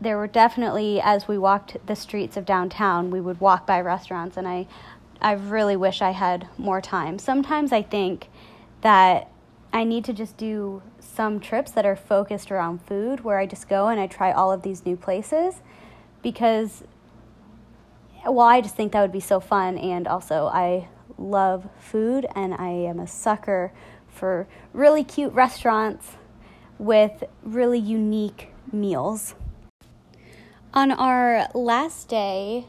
There 0.00 0.16
were 0.16 0.26
definitely 0.26 1.00
as 1.00 1.28
we 1.28 1.38
walked 1.38 1.76
the 1.86 1.96
streets 1.96 2.36
of 2.36 2.44
downtown, 2.44 3.10
we 3.10 3.20
would 3.20 3.40
walk 3.40 3.66
by 3.66 3.80
restaurants 3.80 4.36
and 4.36 4.46
I 4.46 4.66
I 5.20 5.32
really 5.32 5.76
wish 5.76 6.02
I 6.02 6.10
had 6.10 6.48
more 6.58 6.80
time. 6.80 7.18
Sometimes 7.18 7.72
I 7.72 7.82
think 7.82 8.28
that 8.82 9.30
I 9.72 9.84
need 9.84 10.04
to 10.04 10.12
just 10.12 10.36
do 10.36 10.82
some 11.00 11.40
trips 11.40 11.70
that 11.72 11.86
are 11.86 11.96
focused 11.96 12.52
around 12.52 12.82
food 12.82 13.24
where 13.24 13.38
I 13.38 13.46
just 13.46 13.68
go 13.68 13.88
and 13.88 13.98
I 13.98 14.06
try 14.06 14.32
all 14.32 14.52
of 14.52 14.62
these 14.62 14.84
new 14.84 14.96
places 14.96 15.62
because 16.22 16.84
well, 18.26 18.46
I 18.46 18.60
just 18.60 18.74
think 18.74 18.92
that 18.92 19.02
would 19.02 19.12
be 19.12 19.20
so 19.20 19.40
fun 19.40 19.76
and 19.76 20.06
also 20.06 20.46
I 20.46 20.88
love 21.18 21.68
food 21.78 22.26
and 22.34 22.54
I 22.54 22.68
am 22.68 22.98
a 22.98 23.06
sucker 23.06 23.72
for 24.08 24.46
really 24.72 25.04
cute 25.04 25.32
restaurants 25.32 26.12
with 26.78 27.24
really 27.42 27.78
unique 27.78 28.48
meals. 28.72 29.34
On 30.74 30.90
our 30.90 31.48
last 31.54 32.08
day 32.08 32.66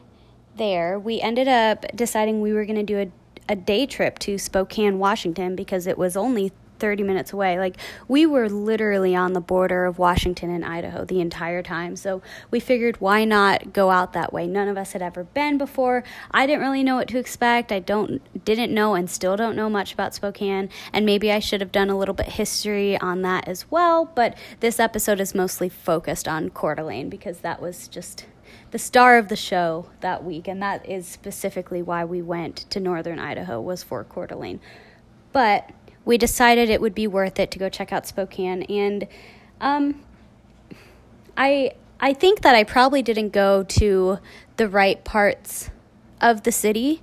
there, 0.56 0.96
we 0.96 1.20
ended 1.20 1.48
up 1.48 1.84
deciding 1.92 2.40
we 2.40 2.52
were 2.52 2.64
going 2.64 2.76
to 2.76 2.84
do 2.84 3.00
a, 3.00 3.52
a 3.52 3.56
day 3.56 3.84
trip 3.84 4.20
to 4.20 4.38
Spokane, 4.38 5.00
Washington 5.00 5.56
because 5.56 5.88
it 5.88 5.98
was 5.98 6.16
only 6.16 6.52
30 6.78 7.02
minutes 7.02 7.32
away. 7.32 7.58
Like, 7.58 7.76
we 8.08 8.26
were 8.26 8.48
literally 8.48 9.14
on 9.14 9.32
the 9.32 9.40
border 9.40 9.84
of 9.84 9.98
Washington 9.98 10.50
and 10.50 10.64
Idaho 10.64 11.04
the 11.04 11.20
entire 11.20 11.62
time. 11.62 11.96
So, 11.96 12.22
we 12.50 12.60
figured 12.60 13.00
why 13.00 13.24
not 13.24 13.72
go 13.72 13.90
out 13.90 14.12
that 14.12 14.32
way? 14.32 14.46
None 14.46 14.68
of 14.68 14.76
us 14.76 14.92
had 14.92 15.02
ever 15.02 15.24
been 15.24 15.58
before. 15.58 16.04
I 16.30 16.46
didn't 16.46 16.62
really 16.62 16.82
know 16.82 16.96
what 16.96 17.08
to 17.08 17.18
expect. 17.18 17.72
I 17.72 17.78
don't 17.78 18.22
didn't 18.44 18.72
know 18.72 18.94
and 18.94 19.10
still 19.10 19.36
don't 19.36 19.56
know 19.56 19.68
much 19.68 19.92
about 19.92 20.14
Spokane, 20.14 20.68
and 20.92 21.04
maybe 21.06 21.32
I 21.32 21.38
should 21.38 21.60
have 21.60 21.72
done 21.72 21.90
a 21.90 21.98
little 21.98 22.14
bit 22.14 22.30
history 22.30 22.98
on 22.98 23.22
that 23.22 23.48
as 23.48 23.70
well, 23.70 24.04
but 24.14 24.36
this 24.60 24.80
episode 24.80 25.20
is 25.20 25.34
mostly 25.34 25.68
focused 25.68 26.28
on 26.28 26.50
Coeur 26.50 26.74
d'Alene 26.74 27.08
because 27.08 27.38
that 27.40 27.60
was 27.60 27.88
just 27.88 28.26
the 28.70 28.78
star 28.78 29.18
of 29.18 29.28
the 29.28 29.36
show 29.36 29.86
that 30.00 30.24
week 30.24 30.48
and 30.48 30.62
that 30.62 30.86
is 30.88 31.06
specifically 31.06 31.82
why 31.82 32.04
we 32.04 32.20
went 32.20 32.56
to 32.70 32.80
northern 32.80 33.18
Idaho 33.18 33.60
was 33.60 33.82
for 33.82 34.04
Coeur 34.04 34.26
d'Alene. 34.26 34.60
But 35.32 35.70
we 36.06 36.16
decided 36.16 36.70
it 36.70 36.80
would 36.80 36.94
be 36.94 37.06
worth 37.06 37.38
it 37.38 37.50
to 37.50 37.58
go 37.58 37.68
check 37.68 37.92
out 37.92 38.06
Spokane. 38.06 38.62
And 38.62 39.06
um, 39.60 40.00
I 41.36 41.72
I 42.00 42.14
think 42.14 42.40
that 42.40 42.54
I 42.54 42.64
probably 42.64 43.02
didn't 43.02 43.30
go 43.30 43.62
to 43.64 44.18
the 44.56 44.68
right 44.68 45.04
parts 45.04 45.70
of 46.20 46.44
the 46.44 46.52
city 46.52 47.02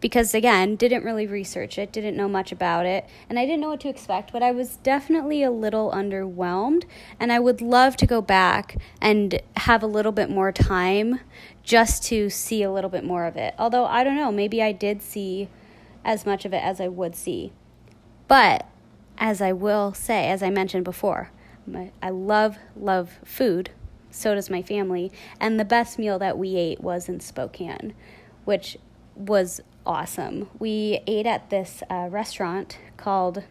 because 0.00 0.34
again 0.34 0.76
didn't 0.76 1.04
really 1.04 1.26
research 1.26 1.78
it 1.78 1.92
didn't 1.92 2.16
know 2.16 2.28
much 2.28 2.52
about 2.52 2.86
it 2.86 3.06
and 3.28 3.38
i 3.38 3.44
didn't 3.44 3.60
know 3.60 3.68
what 3.68 3.80
to 3.80 3.88
expect 3.88 4.32
but 4.32 4.42
i 4.42 4.50
was 4.50 4.76
definitely 4.76 5.42
a 5.42 5.50
little 5.50 5.90
underwhelmed 5.90 6.84
and 7.18 7.32
i 7.32 7.38
would 7.38 7.60
love 7.60 7.96
to 7.96 8.06
go 8.06 8.20
back 8.20 8.76
and 9.00 9.40
have 9.56 9.82
a 9.82 9.86
little 9.86 10.12
bit 10.12 10.30
more 10.30 10.52
time 10.52 11.20
just 11.62 12.02
to 12.02 12.30
see 12.30 12.62
a 12.62 12.70
little 12.70 12.90
bit 12.90 13.04
more 13.04 13.26
of 13.26 13.36
it 13.36 13.54
although 13.58 13.84
i 13.86 14.02
don't 14.02 14.16
know 14.16 14.32
maybe 14.32 14.62
i 14.62 14.72
did 14.72 15.02
see 15.02 15.48
as 16.04 16.24
much 16.24 16.44
of 16.44 16.52
it 16.54 16.62
as 16.62 16.80
i 16.80 16.88
would 16.88 17.14
see 17.14 17.52
but 18.30 18.64
as 19.18 19.42
I 19.42 19.52
will 19.52 19.92
say, 19.92 20.28
as 20.28 20.40
I 20.40 20.50
mentioned 20.50 20.84
before, 20.84 21.32
my, 21.66 21.90
I 22.00 22.10
love, 22.10 22.58
love 22.76 23.18
food. 23.24 23.70
So 24.12 24.36
does 24.36 24.48
my 24.48 24.62
family. 24.62 25.10
And 25.40 25.58
the 25.58 25.64
best 25.64 25.98
meal 25.98 26.16
that 26.20 26.38
we 26.38 26.54
ate 26.54 26.80
was 26.80 27.08
in 27.08 27.18
Spokane, 27.18 27.92
which 28.44 28.76
was 29.16 29.60
awesome. 29.84 30.48
We 30.60 31.00
ate 31.08 31.26
at 31.26 31.50
this 31.50 31.82
uh, 31.90 32.06
restaurant 32.08 32.78
called 32.96 33.42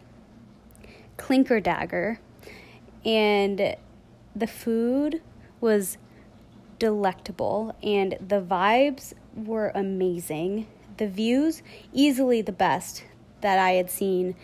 Clinkerdagger, 1.18 2.16
and 3.04 3.76
the 4.34 4.46
food 4.46 5.20
was 5.60 5.98
delectable, 6.78 7.76
and 7.82 8.16
the 8.18 8.40
vibes 8.40 9.12
were 9.36 9.72
amazing. 9.74 10.68
The 10.96 11.06
views, 11.06 11.62
easily 11.92 12.40
the 12.40 12.52
best 12.52 13.04
that 13.42 13.58
I 13.58 13.72
had 13.72 13.90
seen 13.90 14.34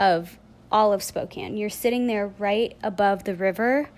of 0.00 0.38
all 0.72 0.92
of 0.92 1.02
Spokane. 1.02 1.56
You're 1.56 1.68
sitting 1.70 2.06
there 2.08 2.26
right 2.26 2.76
above 2.82 3.24
the 3.24 3.34
river, 3.34 3.90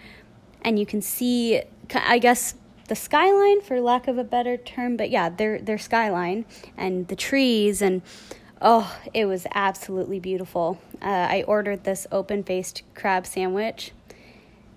and 0.60 0.78
you 0.78 0.84
can 0.84 1.00
see, 1.00 1.62
I 1.94 2.18
guess, 2.18 2.56
the 2.88 2.96
skyline, 2.96 3.62
for 3.62 3.80
lack 3.80 4.08
of 4.08 4.18
a 4.18 4.24
better 4.24 4.56
term, 4.56 4.96
but 4.96 5.08
yeah, 5.08 5.30
their 5.30 5.58
their 5.60 5.78
skyline 5.78 6.44
and 6.76 7.08
the 7.08 7.16
trees 7.16 7.80
and 7.80 8.02
oh, 8.60 8.96
it 9.14 9.24
was 9.26 9.46
absolutely 9.54 10.20
beautiful. 10.20 10.80
Uh, 11.00 11.06
I 11.30 11.44
ordered 11.46 11.84
this 11.84 12.06
open 12.12 12.42
faced 12.42 12.82
crab 12.94 13.26
sandwich, 13.26 13.92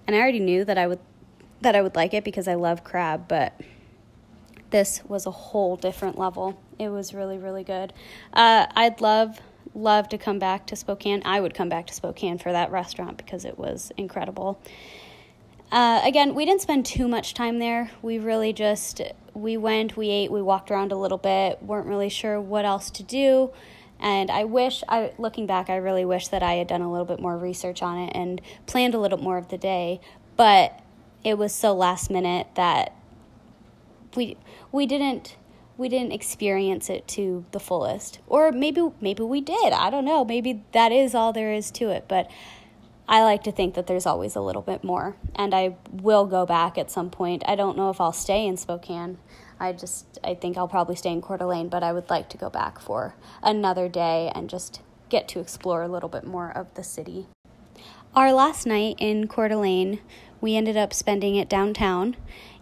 and 0.08 0.16
I 0.16 0.20
already 0.20 0.40
knew 0.40 0.64
that 0.64 0.78
I 0.78 0.88
would 0.88 1.00
that 1.62 1.76
I 1.76 1.82
would 1.82 1.96
like 1.96 2.14
it 2.14 2.24
because 2.24 2.48
I 2.48 2.54
love 2.54 2.84
crab, 2.84 3.28
but 3.28 3.60
this 4.70 5.02
was 5.08 5.26
a 5.26 5.32
whole 5.32 5.76
different 5.76 6.18
level. 6.18 6.62
It 6.78 6.90
was 6.90 7.14
really 7.14 7.40
really 7.40 7.64
good. 7.64 7.92
Uh, 8.32 8.68
I'd 8.76 9.02
love 9.02 9.42
love 9.76 10.10
to 10.10 10.18
come 10.18 10.40
back 10.40 10.66
to 10.68 10.76
Spokane. 10.76 11.22
I 11.26 11.40
would 11.40 11.54
come 11.54 11.70
back 11.70 11.88
to 11.88 11.94
Spokane 11.94 12.38
for 12.38 12.52
that 12.52 12.72
restaurant 12.72 13.18
because 13.18 13.46
it 13.46 13.60
was 13.60 13.92
incredible. 13.98 14.60
Uh, 15.72 16.02
again, 16.04 16.34
we 16.34 16.46
didn't 16.46 16.62
spend 16.62 16.86
too 16.86 17.08
much 17.08 17.34
time 17.34 17.60
there. 17.60 17.92
We 18.02 18.18
really 18.18 18.54
just 18.54 19.02
we 19.34 19.58
went, 19.58 19.98
we 19.98 20.10
ate, 20.10 20.32
we 20.32 20.42
walked 20.42 20.72
around 20.72 20.92
a 20.92 20.96
little 20.96 21.18
bit. 21.18 21.62
weren't 21.62 21.88
really 21.88 22.10
sure 22.10 22.40
what 22.40 22.66
else 22.66 22.90
to 22.92 23.04
do. 23.04 23.52
And 24.00 24.30
I 24.30 24.44
wish, 24.44 24.84
I 24.88 25.14
looking 25.18 25.46
back, 25.46 25.70
I 25.70 25.78
really 25.78 26.06
wish 26.06 26.30
that 26.30 26.44
I 26.44 26.54
had 26.54 26.68
done 26.68 26.82
a 26.82 26.92
little 26.92 27.06
bit 27.06 27.20
more 27.20 27.38
research 27.38 27.82
on 27.82 27.98
it 27.98 28.12
and 28.16 28.42
planned 28.66 28.94
a 28.94 29.00
little 29.00 29.18
more 29.18 29.38
of 29.38 29.50
the 29.50 29.58
day. 29.58 30.00
But 30.38 30.80
it 31.24 31.38
was 31.38 31.54
so 31.54 31.74
last 31.74 32.10
minute 32.10 32.48
that 32.56 32.96
we 34.16 34.38
we 34.72 34.86
didn't 34.86 35.36
we 35.78 35.90
didn't 35.90 36.14
experience 36.14 36.90
it 36.90 37.08
to 37.10 37.46
the 37.52 37.60
fullest. 37.60 38.20
Or 38.28 38.52
maybe 38.52 38.90
maybe 39.02 39.24
we 39.24 39.42
did. 39.42 39.74
I 39.74 39.90
don't 39.90 40.06
know. 40.06 40.24
Maybe 40.24 40.64
that 40.72 40.92
is 40.92 41.14
all 41.14 41.34
there 41.34 41.54
is 41.54 41.72
to 41.72 41.90
it. 41.90 42.06
But 42.08 42.30
i 43.08 43.22
like 43.22 43.44
to 43.44 43.52
think 43.52 43.76
that 43.76 43.86
there's 43.86 44.08
always 44.08 44.36
a 44.36 44.42
little 44.42 44.62
bit 44.62 44.84
more. 44.84 45.16
And 45.36 45.54
i 45.54 45.76
will 45.92 46.26
go 46.26 46.46
back 46.46 46.78
at 46.78 46.92
some 46.92 47.10
point. 47.10 47.44
I 47.48 47.56
don't 47.56 47.78
know 47.78 47.90
if 47.90 48.00
i'll 48.00 48.14
stay 48.14 48.46
in 48.46 48.58
spokane. 48.58 49.18
I 49.60 49.74
just 49.74 50.18
i 50.24 50.34
think 50.34 50.58
i'll 50.58 50.68
probably 50.68 50.96
stay 50.96 51.12
in 51.12 51.22
coeur 51.22 51.38
d'alene. 51.38 51.70
But 51.70 51.84
i 51.84 51.92
would 51.92 52.10
like 52.10 52.30
to 52.30 52.38
go 52.38 52.50
back 52.50 52.80
for 52.80 53.16
another 53.44 53.90
day 53.90 54.32
and 54.34 54.50
just 54.50 54.82
get 55.10 55.28
to 55.30 55.40
explore 55.40 55.84
a 55.84 55.88
little 55.88 56.10
bit 56.10 56.26
more 56.26 56.52
of 56.52 56.74
the 56.76 56.84
city. 56.84 57.28
Our 58.16 58.32
last 58.32 58.66
night 58.66 58.96
in 59.00 59.28
coeur 59.28 59.50
d'alene 59.50 60.00
we 60.42 60.56
ended 60.56 60.78
up 60.78 60.94
spending 60.94 61.36
it 61.36 61.50
downtown. 61.50 62.16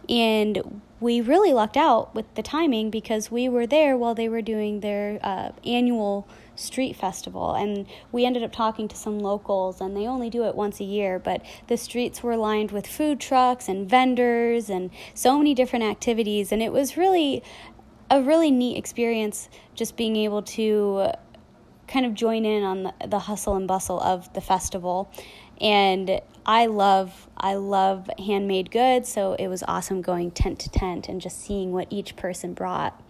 And 0.10 0.82
we 1.04 1.20
really 1.20 1.52
lucked 1.52 1.76
out 1.76 2.16
with 2.16 2.34
the 2.36 2.42
timing 2.42 2.90
because 2.90 3.30
we 3.30 3.50
were 3.50 3.68
there 3.68 3.98
while 3.98 4.16
they 4.16 4.30
were 4.30 4.42
doing 4.42 4.80
their 4.80 5.20
uh, 5.22 5.52
annual 5.66 6.26
street 6.56 6.96
festival. 6.96 7.54
And 7.54 7.86
we 8.14 8.26
ended 8.26 8.42
up 8.42 8.54
talking 8.54 8.88
to 8.88 8.96
some 8.96 9.20
locals 9.20 9.82
and 9.82 9.98
they 9.98 10.08
only 10.08 10.30
do 10.30 10.46
it 10.46 10.56
once 10.56 10.80
a 10.80 10.86
year 10.86 11.20
but 11.20 11.42
the 11.68 11.76
streets 11.76 12.24
were 12.24 12.38
lined 12.38 12.72
with 12.72 12.88
food 12.88 13.20
trucks 13.20 13.68
and 13.68 13.90
vendors 13.90 14.70
and 14.70 14.92
so 15.14 15.38
many 15.38 15.54
different 15.54 15.84
activities. 15.84 16.54
And 16.54 16.64
it 16.64 16.72
was 16.72 16.96
really 16.96 17.44
a 18.10 18.22
really 18.22 18.50
neat 18.50 18.78
experience 18.78 19.50
just 19.76 19.98
being 19.98 20.16
able 20.16 20.42
to 20.42 21.12
kind 21.88 22.06
of 22.06 22.14
join 22.14 22.46
in 22.46 22.64
on 22.64 22.84
the, 22.84 22.94
the 23.08 23.20
hustle 23.20 23.56
and 23.56 23.68
bustle 23.68 24.00
of 24.00 24.32
the 24.34 24.42
festival 24.42 25.12
and 25.62 26.22
I 26.46 26.66
love 26.66 27.28
I 27.38 27.56
love 27.56 28.10
handmade 28.20 28.70
goods, 28.72 29.10
so 29.10 29.34
it 29.34 29.48
was 29.48 29.64
awesome 29.68 30.02
going 30.02 30.32
tent 30.32 30.60
to 30.60 30.70
tent 30.70 31.08
and 31.08 31.22
just 31.22 31.42
seeing 31.42 31.72
what 31.72 31.88
each 31.90 32.16
person 32.16 32.54
brought. 32.54 33.02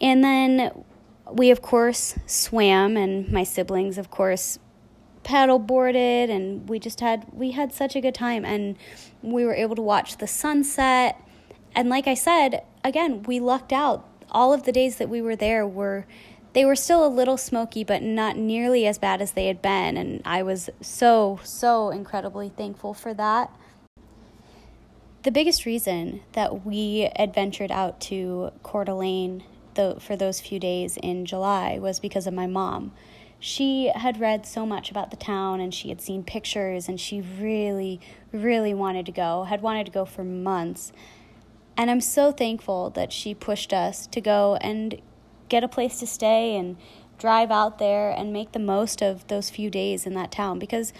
And 0.00 0.24
then 0.24 0.84
we 1.30 1.50
of 1.50 1.62
course 1.62 2.18
swam 2.26 2.96
and 2.96 3.30
my 3.30 3.44
siblings 3.44 3.98
of 3.98 4.10
course 4.10 4.58
paddle 5.22 5.58
boarded 5.58 6.30
and 6.30 6.68
we 6.68 6.78
just 6.78 7.00
had 7.00 7.26
we 7.32 7.52
had 7.52 7.72
such 7.72 7.94
a 7.94 8.00
good 8.00 8.14
time 8.14 8.44
and 8.44 8.76
we 9.22 9.44
were 9.44 9.54
able 9.54 9.76
to 9.76 9.82
watch 9.82 10.16
the 10.16 10.26
sunset. 10.26 11.20
And 11.74 11.88
like 11.88 12.06
I 12.06 12.14
said, 12.14 12.64
again, 12.84 13.22
we 13.22 13.40
lucked 13.40 13.72
out. 13.72 14.08
All 14.30 14.54
of 14.54 14.62
the 14.62 14.72
days 14.72 14.96
that 14.96 15.10
we 15.10 15.20
were 15.20 15.36
there 15.36 15.66
were 15.66 16.06
they 16.52 16.64
were 16.64 16.76
still 16.76 17.06
a 17.06 17.08
little 17.08 17.36
smoky, 17.36 17.84
but 17.84 18.02
not 18.02 18.36
nearly 18.36 18.86
as 18.86 18.98
bad 18.98 19.22
as 19.22 19.32
they 19.32 19.46
had 19.46 19.62
been. 19.62 19.96
And 19.96 20.20
I 20.24 20.42
was 20.42 20.68
so, 20.80 21.40
so 21.42 21.90
incredibly 21.90 22.50
thankful 22.50 22.94
for 22.94 23.14
that. 23.14 23.50
The 25.22 25.30
biggest 25.30 25.64
reason 25.64 26.20
that 26.32 26.66
we 26.66 27.08
adventured 27.16 27.70
out 27.70 28.00
to 28.02 28.50
Coeur 28.62 28.84
d'Alene 28.84 29.44
the, 29.74 29.96
for 30.00 30.16
those 30.16 30.40
few 30.40 30.58
days 30.58 30.98
in 31.02 31.24
July 31.24 31.78
was 31.78 32.00
because 32.00 32.26
of 32.26 32.34
my 32.34 32.46
mom. 32.46 32.92
She 33.38 33.90
had 33.94 34.20
read 34.20 34.46
so 34.46 34.66
much 34.66 34.90
about 34.90 35.10
the 35.10 35.16
town 35.16 35.60
and 35.60 35.74
she 35.74 35.88
had 35.88 36.00
seen 36.00 36.22
pictures 36.22 36.88
and 36.88 37.00
she 37.00 37.20
really, 37.20 38.00
really 38.30 38.74
wanted 38.74 39.06
to 39.06 39.12
go, 39.12 39.44
had 39.44 39.62
wanted 39.62 39.86
to 39.86 39.92
go 39.92 40.04
for 40.04 40.22
months. 40.22 40.92
And 41.76 41.90
I'm 41.90 42.00
so 42.00 42.30
thankful 42.30 42.90
that 42.90 43.12
she 43.12 43.34
pushed 43.34 43.72
us 43.72 44.06
to 44.08 44.20
go 44.20 44.58
and 44.60 45.00
get 45.52 45.62
a 45.62 45.68
place 45.68 46.00
to 46.00 46.06
stay 46.06 46.56
and 46.56 46.78
drive 47.18 47.50
out 47.50 47.78
there 47.78 48.10
and 48.10 48.32
make 48.32 48.52
the 48.52 48.58
most 48.58 49.02
of 49.02 49.26
those 49.26 49.50
few 49.50 49.68
days 49.68 50.06
in 50.06 50.14
that 50.14 50.32
town 50.32 50.58
because 50.58 50.94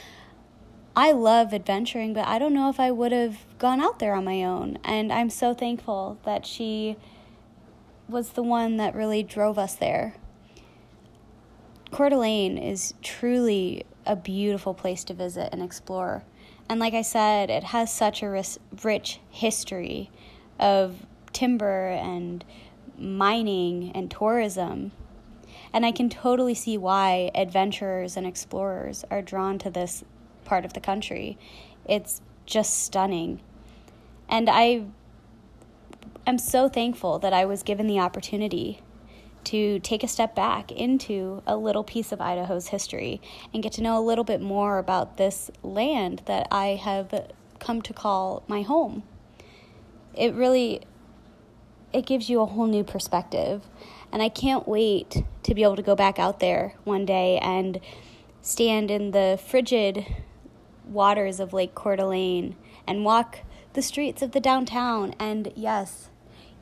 I 0.94 1.12
love 1.12 1.54
adventuring, 1.54 2.12
but 2.12 2.28
I 2.28 2.38
don't 2.38 2.52
know 2.52 2.68
if 2.68 2.78
I 2.78 2.90
would 2.90 3.12
have 3.12 3.46
gone 3.58 3.80
out 3.80 3.98
there 3.98 4.14
on 4.14 4.26
my 4.26 4.44
own. 4.44 4.76
And 4.84 5.10
I'm 5.10 5.30
so 5.30 5.54
thankful 5.54 6.18
that 6.24 6.44
she 6.44 6.98
was 8.06 8.32
the 8.32 8.42
one 8.42 8.76
that 8.76 8.94
really 8.94 9.22
drove 9.22 9.58
us 9.58 9.74
there. 9.74 10.16
Coeur 11.90 12.10
d'Alene 12.10 12.58
is 12.58 12.92
truly 13.00 13.86
a 14.04 14.16
beautiful 14.16 14.74
place 14.74 15.02
to 15.04 15.14
visit 15.14 15.48
and 15.50 15.62
explore. 15.62 16.24
And 16.68 16.78
like 16.78 16.92
I 16.92 17.02
said, 17.02 17.48
it 17.48 17.64
has 17.64 17.90
such 17.90 18.22
a 18.22 18.44
rich 18.84 19.18
history 19.30 20.10
of 20.60 21.06
timber 21.32 21.88
and 21.88 22.44
mining 22.98 23.92
and 23.94 24.10
tourism. 24.10 24.92
And 25.72 25.86
I 25.86 25.92
can 25.92 26.08
totally 26.08 26.54
see 26.54 26.76
why 26.76 27.30
adventurers 27.34 28.16
and 28.16 28.26
explorers 28.26 29.04
are 29.10 29.22
drawn 29.22 29.58
to 29.60 29.70
this 29.70 30.04
part 30.44 30.64
of 30.64 30.74
the 30.74 30.80
country. 30.80 31.38
It's 31.86 32.20
just 32.46 32.82
stunning. 32.84 33.40
And 34.28 34.48
I 34.50 34.84
am 36.26 36.38
so 36.38 36.68
thankful 36.68 37.18
that 37.20 37.32
I 37.32 37.44
was 37.44 37.62
given 37.62 37.86
the 37.86 37.98
opportunity 37.98 38.80
to 39.44 39.80
take 39.80 40.04
a 40.04 40.08
step 40.08 40.34
back 40.34 40.70
into 40.70 41.42
a 41.46 41.56
little 41.56 41.82
piece 41.82 42.12
of 42.12 42.20
Idaho's 42.20 42.68
history 42.68 43.20
and 43.52 43.62
get 43.62 43.72
to 43.72 43.82
know 43.82 43.98
a 43.98 44.04
little 44.04 44.24
bit 44.24 44.40
more 44.40 44.78
about 44.78 45.16
this 45.16 45.50
land 45.62 46.22
that 46.26 46.46
I 46.50 46.76
have 46.82 47.28
come 47.58 47.82
to 47.82 47.92
call 47.92 48.42
my 48.46 48.62
home. 48.62 49.02
It 50.14 50.34
really 50.34 50.82
it 51.92 52.06
gives 52.06 52.28
you 52.30 52.40
a 52.40 52.46
whole 52.46 52.66
new 52.66 52.84
perspective. 52.84 53.66
And 54.10 54.22
I 54.22 54.28
can't 54.28 54.68
wait 54.68 55.22
to 55.42 55.54
be 55.54 55.62
able 55.62 55.76
to 55.76 55.82
go 55.82 55.94
back 55.94 56.18
out 56.18 56.40
there 56.40 56.74
one 56.84 57.06
day 57.06 57.38
and 57.38 57.80
stand 58.40 58.90
in 58.90 59.12
the 59.12 59.38
frigid 59.44 60.06
waters 60.84 61.40
of 61.40 61.52
Lake 61.52 61.74
Coeur 61.74 61.96
d'Alene 61.96 62.56
and 62.86 63.04
walk 63.04 63.38
the 63.72 63.82
streets 63.82 64.20
of 64.20 64.32
the 64.32 64.40
downtown 64.40 65.14
and 65.18 65.52
yes, 65.54 66.10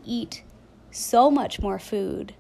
eat 0.05 0.43
so 0.91 1.31
much 1.31 1.61
more 1.61 1.79
food. 1.79 2.35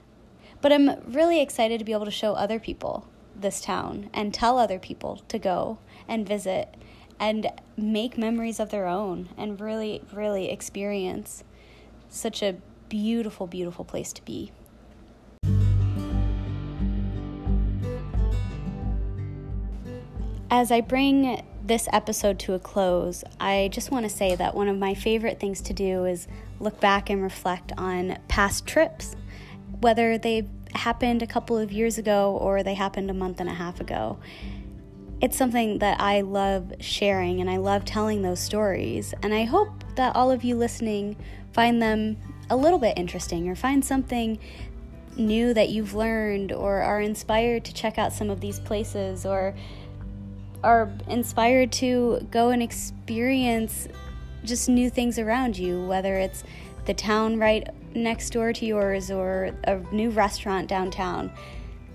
But 0.60 0.72
I'm 0.72 1.00
really 1.06 1.40
excited 1.40 1.78
to 1.78 1.84
be 1.84 1.92
able 1.92 2.04
to 2.04 2.10
show 2.10 2.34
other 2.34 2.60
people 2.60 3.08
this 3.34 3.60
town 3.60 4.10
and 4.12 4.34
tell 4.34 4.58
other 4.58 4.78
people 4.78 5.22
to 5.28 5.38
go 5.38 5.78
and 6.06 6.28
visit 6.28 6.76
and 7.18 7.50
make 7.76 8.18
memories 8.18 8.60
of 8.60 8.70
their 8.70 8.86
own 8.86 9.28
and 9.36 9.60
really, 9.60 10.02
really 10.12 10.50
experience 10.50 11.44
such 12.08 12.42
a 12.42 12.56
beautiful, 12.90 13.46
beautiful 13.46 13.86
place 13.86 14.12
to 14.12 14.24
be. 14.26 14.52
As 20.50 20.70
I 20.70 20.82
bring 20.82 21.42
this 21.64 21.88
episode 21.92 22.38
to 22.40 22.54
a 22.54 22.58
close, 22.58 23.22
I 23.38 23.70
just 23.72 23.90
want 23.90 24.04
to 24.04 24.10
say 24.10 24.34
that 24.34 24.54
one 24.54 24.68
of 24.68 24.76
my 24.76 24.94
favorite 24.94 25.38
things 25.40 25.60
to 25.62 25.72
do 25.72 26.04
is 26.04 26.26
look 26.58 26.80
back 26.80 27.08
and 27.08 27.22
reflect 27.22 27.72
on 27.78 28.18
past 28.28 28.66
trips 28.66 29.14
whether 29.80 30.18
they 30.18 30.46
happened 30.74 31.22
a 31.22 31.26
couple 31.26 31.56
of 31.56 31.72
years 31.72 31.98
ago 31.98 32.36
or 32.40 32.62
they 32.62 32.74
happened 32.74 33.10
a 33.10 33.14
month 33.14 33.40
and 33.40 33.48
a 33.48 33.54
half 33.54 33.80
ago. 33.80 34.18
It's 35.20 35.36
something 35.36 35.78
that 35.78 36.00
I 36.00 36.22
love 36.22 36.72
sharing 36.80 37.40
and 37.40 37.48
I 37.48 37.58
love 37.58 37.84
telling 37.84 38.22
those 38.22 38.40
stories. 38.40 39.14
And 39.22 39.32
I 39.34 39.44
hope 39.44 39.84
that 39.96 40.16
all 40.16 40.30
of 40.30 40.44
you 40.44 40.56
listening 40.56 41.16
find 41.52 41.80
them 41.80 42.16
a 42.50 42.56
little 42.56 42.78
bit 42.78 42.98
interesting 42.98 43.48
or 43.48 43.54
find 43.54 43.84
something 43.84 44.38
new 45.16 45.54
that 45.54 45.70
you've 45.70 45.94
learned 45.94 46.52
or 46.52 46.82
are 46.82 47.00
inspired 47.00 47.64
to 47.64 47.74
check 47.74 47.98
out 47.98 48.12
some 48.12 48.30
of 48.30 48.40
these 48.40 48.60
places 48.60 49.24
or 49.24 49.54
are 50.62 50.92
inspired 51.08 51.72
to 51.72 52.26
go 52.30 52.50
and 52.50 52.62
experience 52.62 53.88
just 54.44 54.68
new 54.68 54.90
things 54.90 55.18
around 55.18 55.56
you, 55.56 55.84
whether 55.86 56.16
it's 56.16 56.44
the 56.86 56.94
town 56.94 57.38
right 57.38 57.68
next 57.94 58.30
door 58.30 58.52
to 58.52 58.66
yours 58.66 59.10
or 59.10 59.50
a 59.64 59.76
new 59.92 60.10
restaurant 60.10 60.68
downtown. 60.68 61.30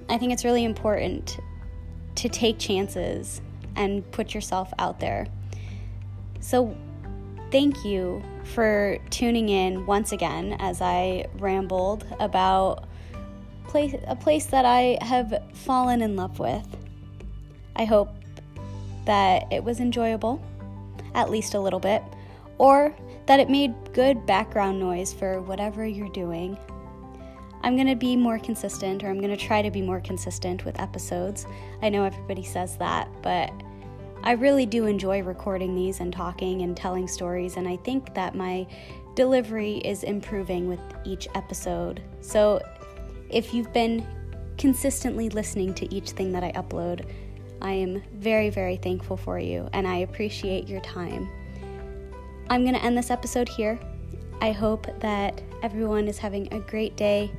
I 0.10 0.18
think 0.18 0.32
it's 0.32 0.46
really 0.46 0.63
important 0.63 1.39
to 2.15 2.30
take 2.30 2.60
chances 2.60 3.41
and 3.76 4.10
put 4.12 4.34
yourself 4.34 4.74
out 4.80 5.00
there. 5.00 5.28
So, 6.39 6.78
thank 7.56 7.86
you 7.86 8.22
for 8.44 8.98
tuning 9.12 9.48
in 9.48 9.86
once 9.86 10.12
again 10.12 10.58
as 10.60 10.82
I 10.82 11.26
rambled 11.36 12.06
about 12.20 12.84
place, 13.65 13.96
a 14.08 14.15
place 14.18 14.48
that 14.48 14.65
I 14.65 14.98
have 15.00 15.41
fallen 15.54 16.02
in 16.02 16.18
love 16.18 16.38
with. 16.38 16.68
I 17.78 17.86
hope 17.86 18.10
that 19.06 19.46
it 19.54 19.63
was 19.63 19.80
enjoyable, 19.80 20.44
at 21.13 21.30
least 21.30 21.54
a 21.54 21.60
little 21.62 21.80
bit, 21.80 22.04
or 22.58 22.94
that 23.26 23.39
it 23.39 23.50
made 23.50 23.74
good 23.94 24.26
background 24.26 24.78
noise 24.78 25.13
for 25.13 25.39
whatever 25.39 25.86
you're 25.86 26.12
doing. 26.12 26.58
I'm 27.63 27.78
going 27.78 27.88
to 27.88 27.96
be 27.96 28.18
more 28.18 28.38
consistent, 28.38 29.02
or 29.02 29.08
I'm 29.08 29.22
going 29.22 29.32
to 29.32 29.41
try 29.41 29.62
to 29.62 29.72
be 29.72 29.82
more 29.82 30.02
consistent 30.02 30.65
with 30.65 30.78
episodes. 30.78 31.46
I 31.82 31.88
know 31.88 32.04
everybody 32.04 32.44
says 32.44 32.76
that, 32.80 33.08
but 33.22 33.50
I 34.25 34.31
really 34.31 34.65
do 34.65 34.88
enjoy 34.88 35.21
recording 35.21 35.75
these 35.75 35.99
and 35.99 36.11
talking 36.11 36.63
and 36.63 36.75
telling 36.75 37.07
stories, 37.07 37.57
and 37.57 37.67
I 37.67 37.75
think 37.77 38.15
that 38.15 38.33
my 38.33 38.65
delivery 39.13 39.77
is 39.77 40.01
improving 40.01 40.67
with 40.67 40.79
each 41.03 41.27
episode. 41.35 42.01
So 42.21 42.59
if 43.29 43.53
you've 43.53 43.71
been 43.71 44.03
consistently 44.57 45.29
listening 45.29 45.75
to 45.75 45.93
each 45.93 46.09
thing 46.09 46.31
that 46.31 46.43
I 46.43 46.51
upload, 46.53 47.05
I 47.61 47.73
am 47.73 48.01
very, 48.15 48.49
very 48.49 48.77
thankful 48.77 49.15
for 49.15 49.38
you, 49.38 49.69
and 49.73 49.88
I 49.88 49.97
appreciate 49.97 50.67
your 50.67 50.81
time. 50.81 51.29
I'm 52.49 52.63
going 52.63 52.75
to 52.75 52.83
end 52.83 52.97
this 52.97 53.11
episode 53.11 53.47
here. 53.47 53.79
I 54.41 54.51
hope 54.51 54.88
that 55.01 55.39
everyone 55.61 56.07
is 56.07 56.17
having 56.17 56.51
a 56.51 56.59
great 56.59 56.95
day. 56.95 57.29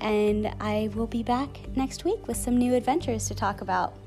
And 0.00 0.52
I 0.60 0.90
will 0.94 1.06
be 1.06 1.22
back 1.22 1.56
next 1.76 2.04
week 2.04 2.26
with 2.26 2.36
some 2.36 2.58
new 2.58 2.74
adventures 2.74 3.28
to 3.28 3.34
talk 3.34 3.60
about. 3.60 3.99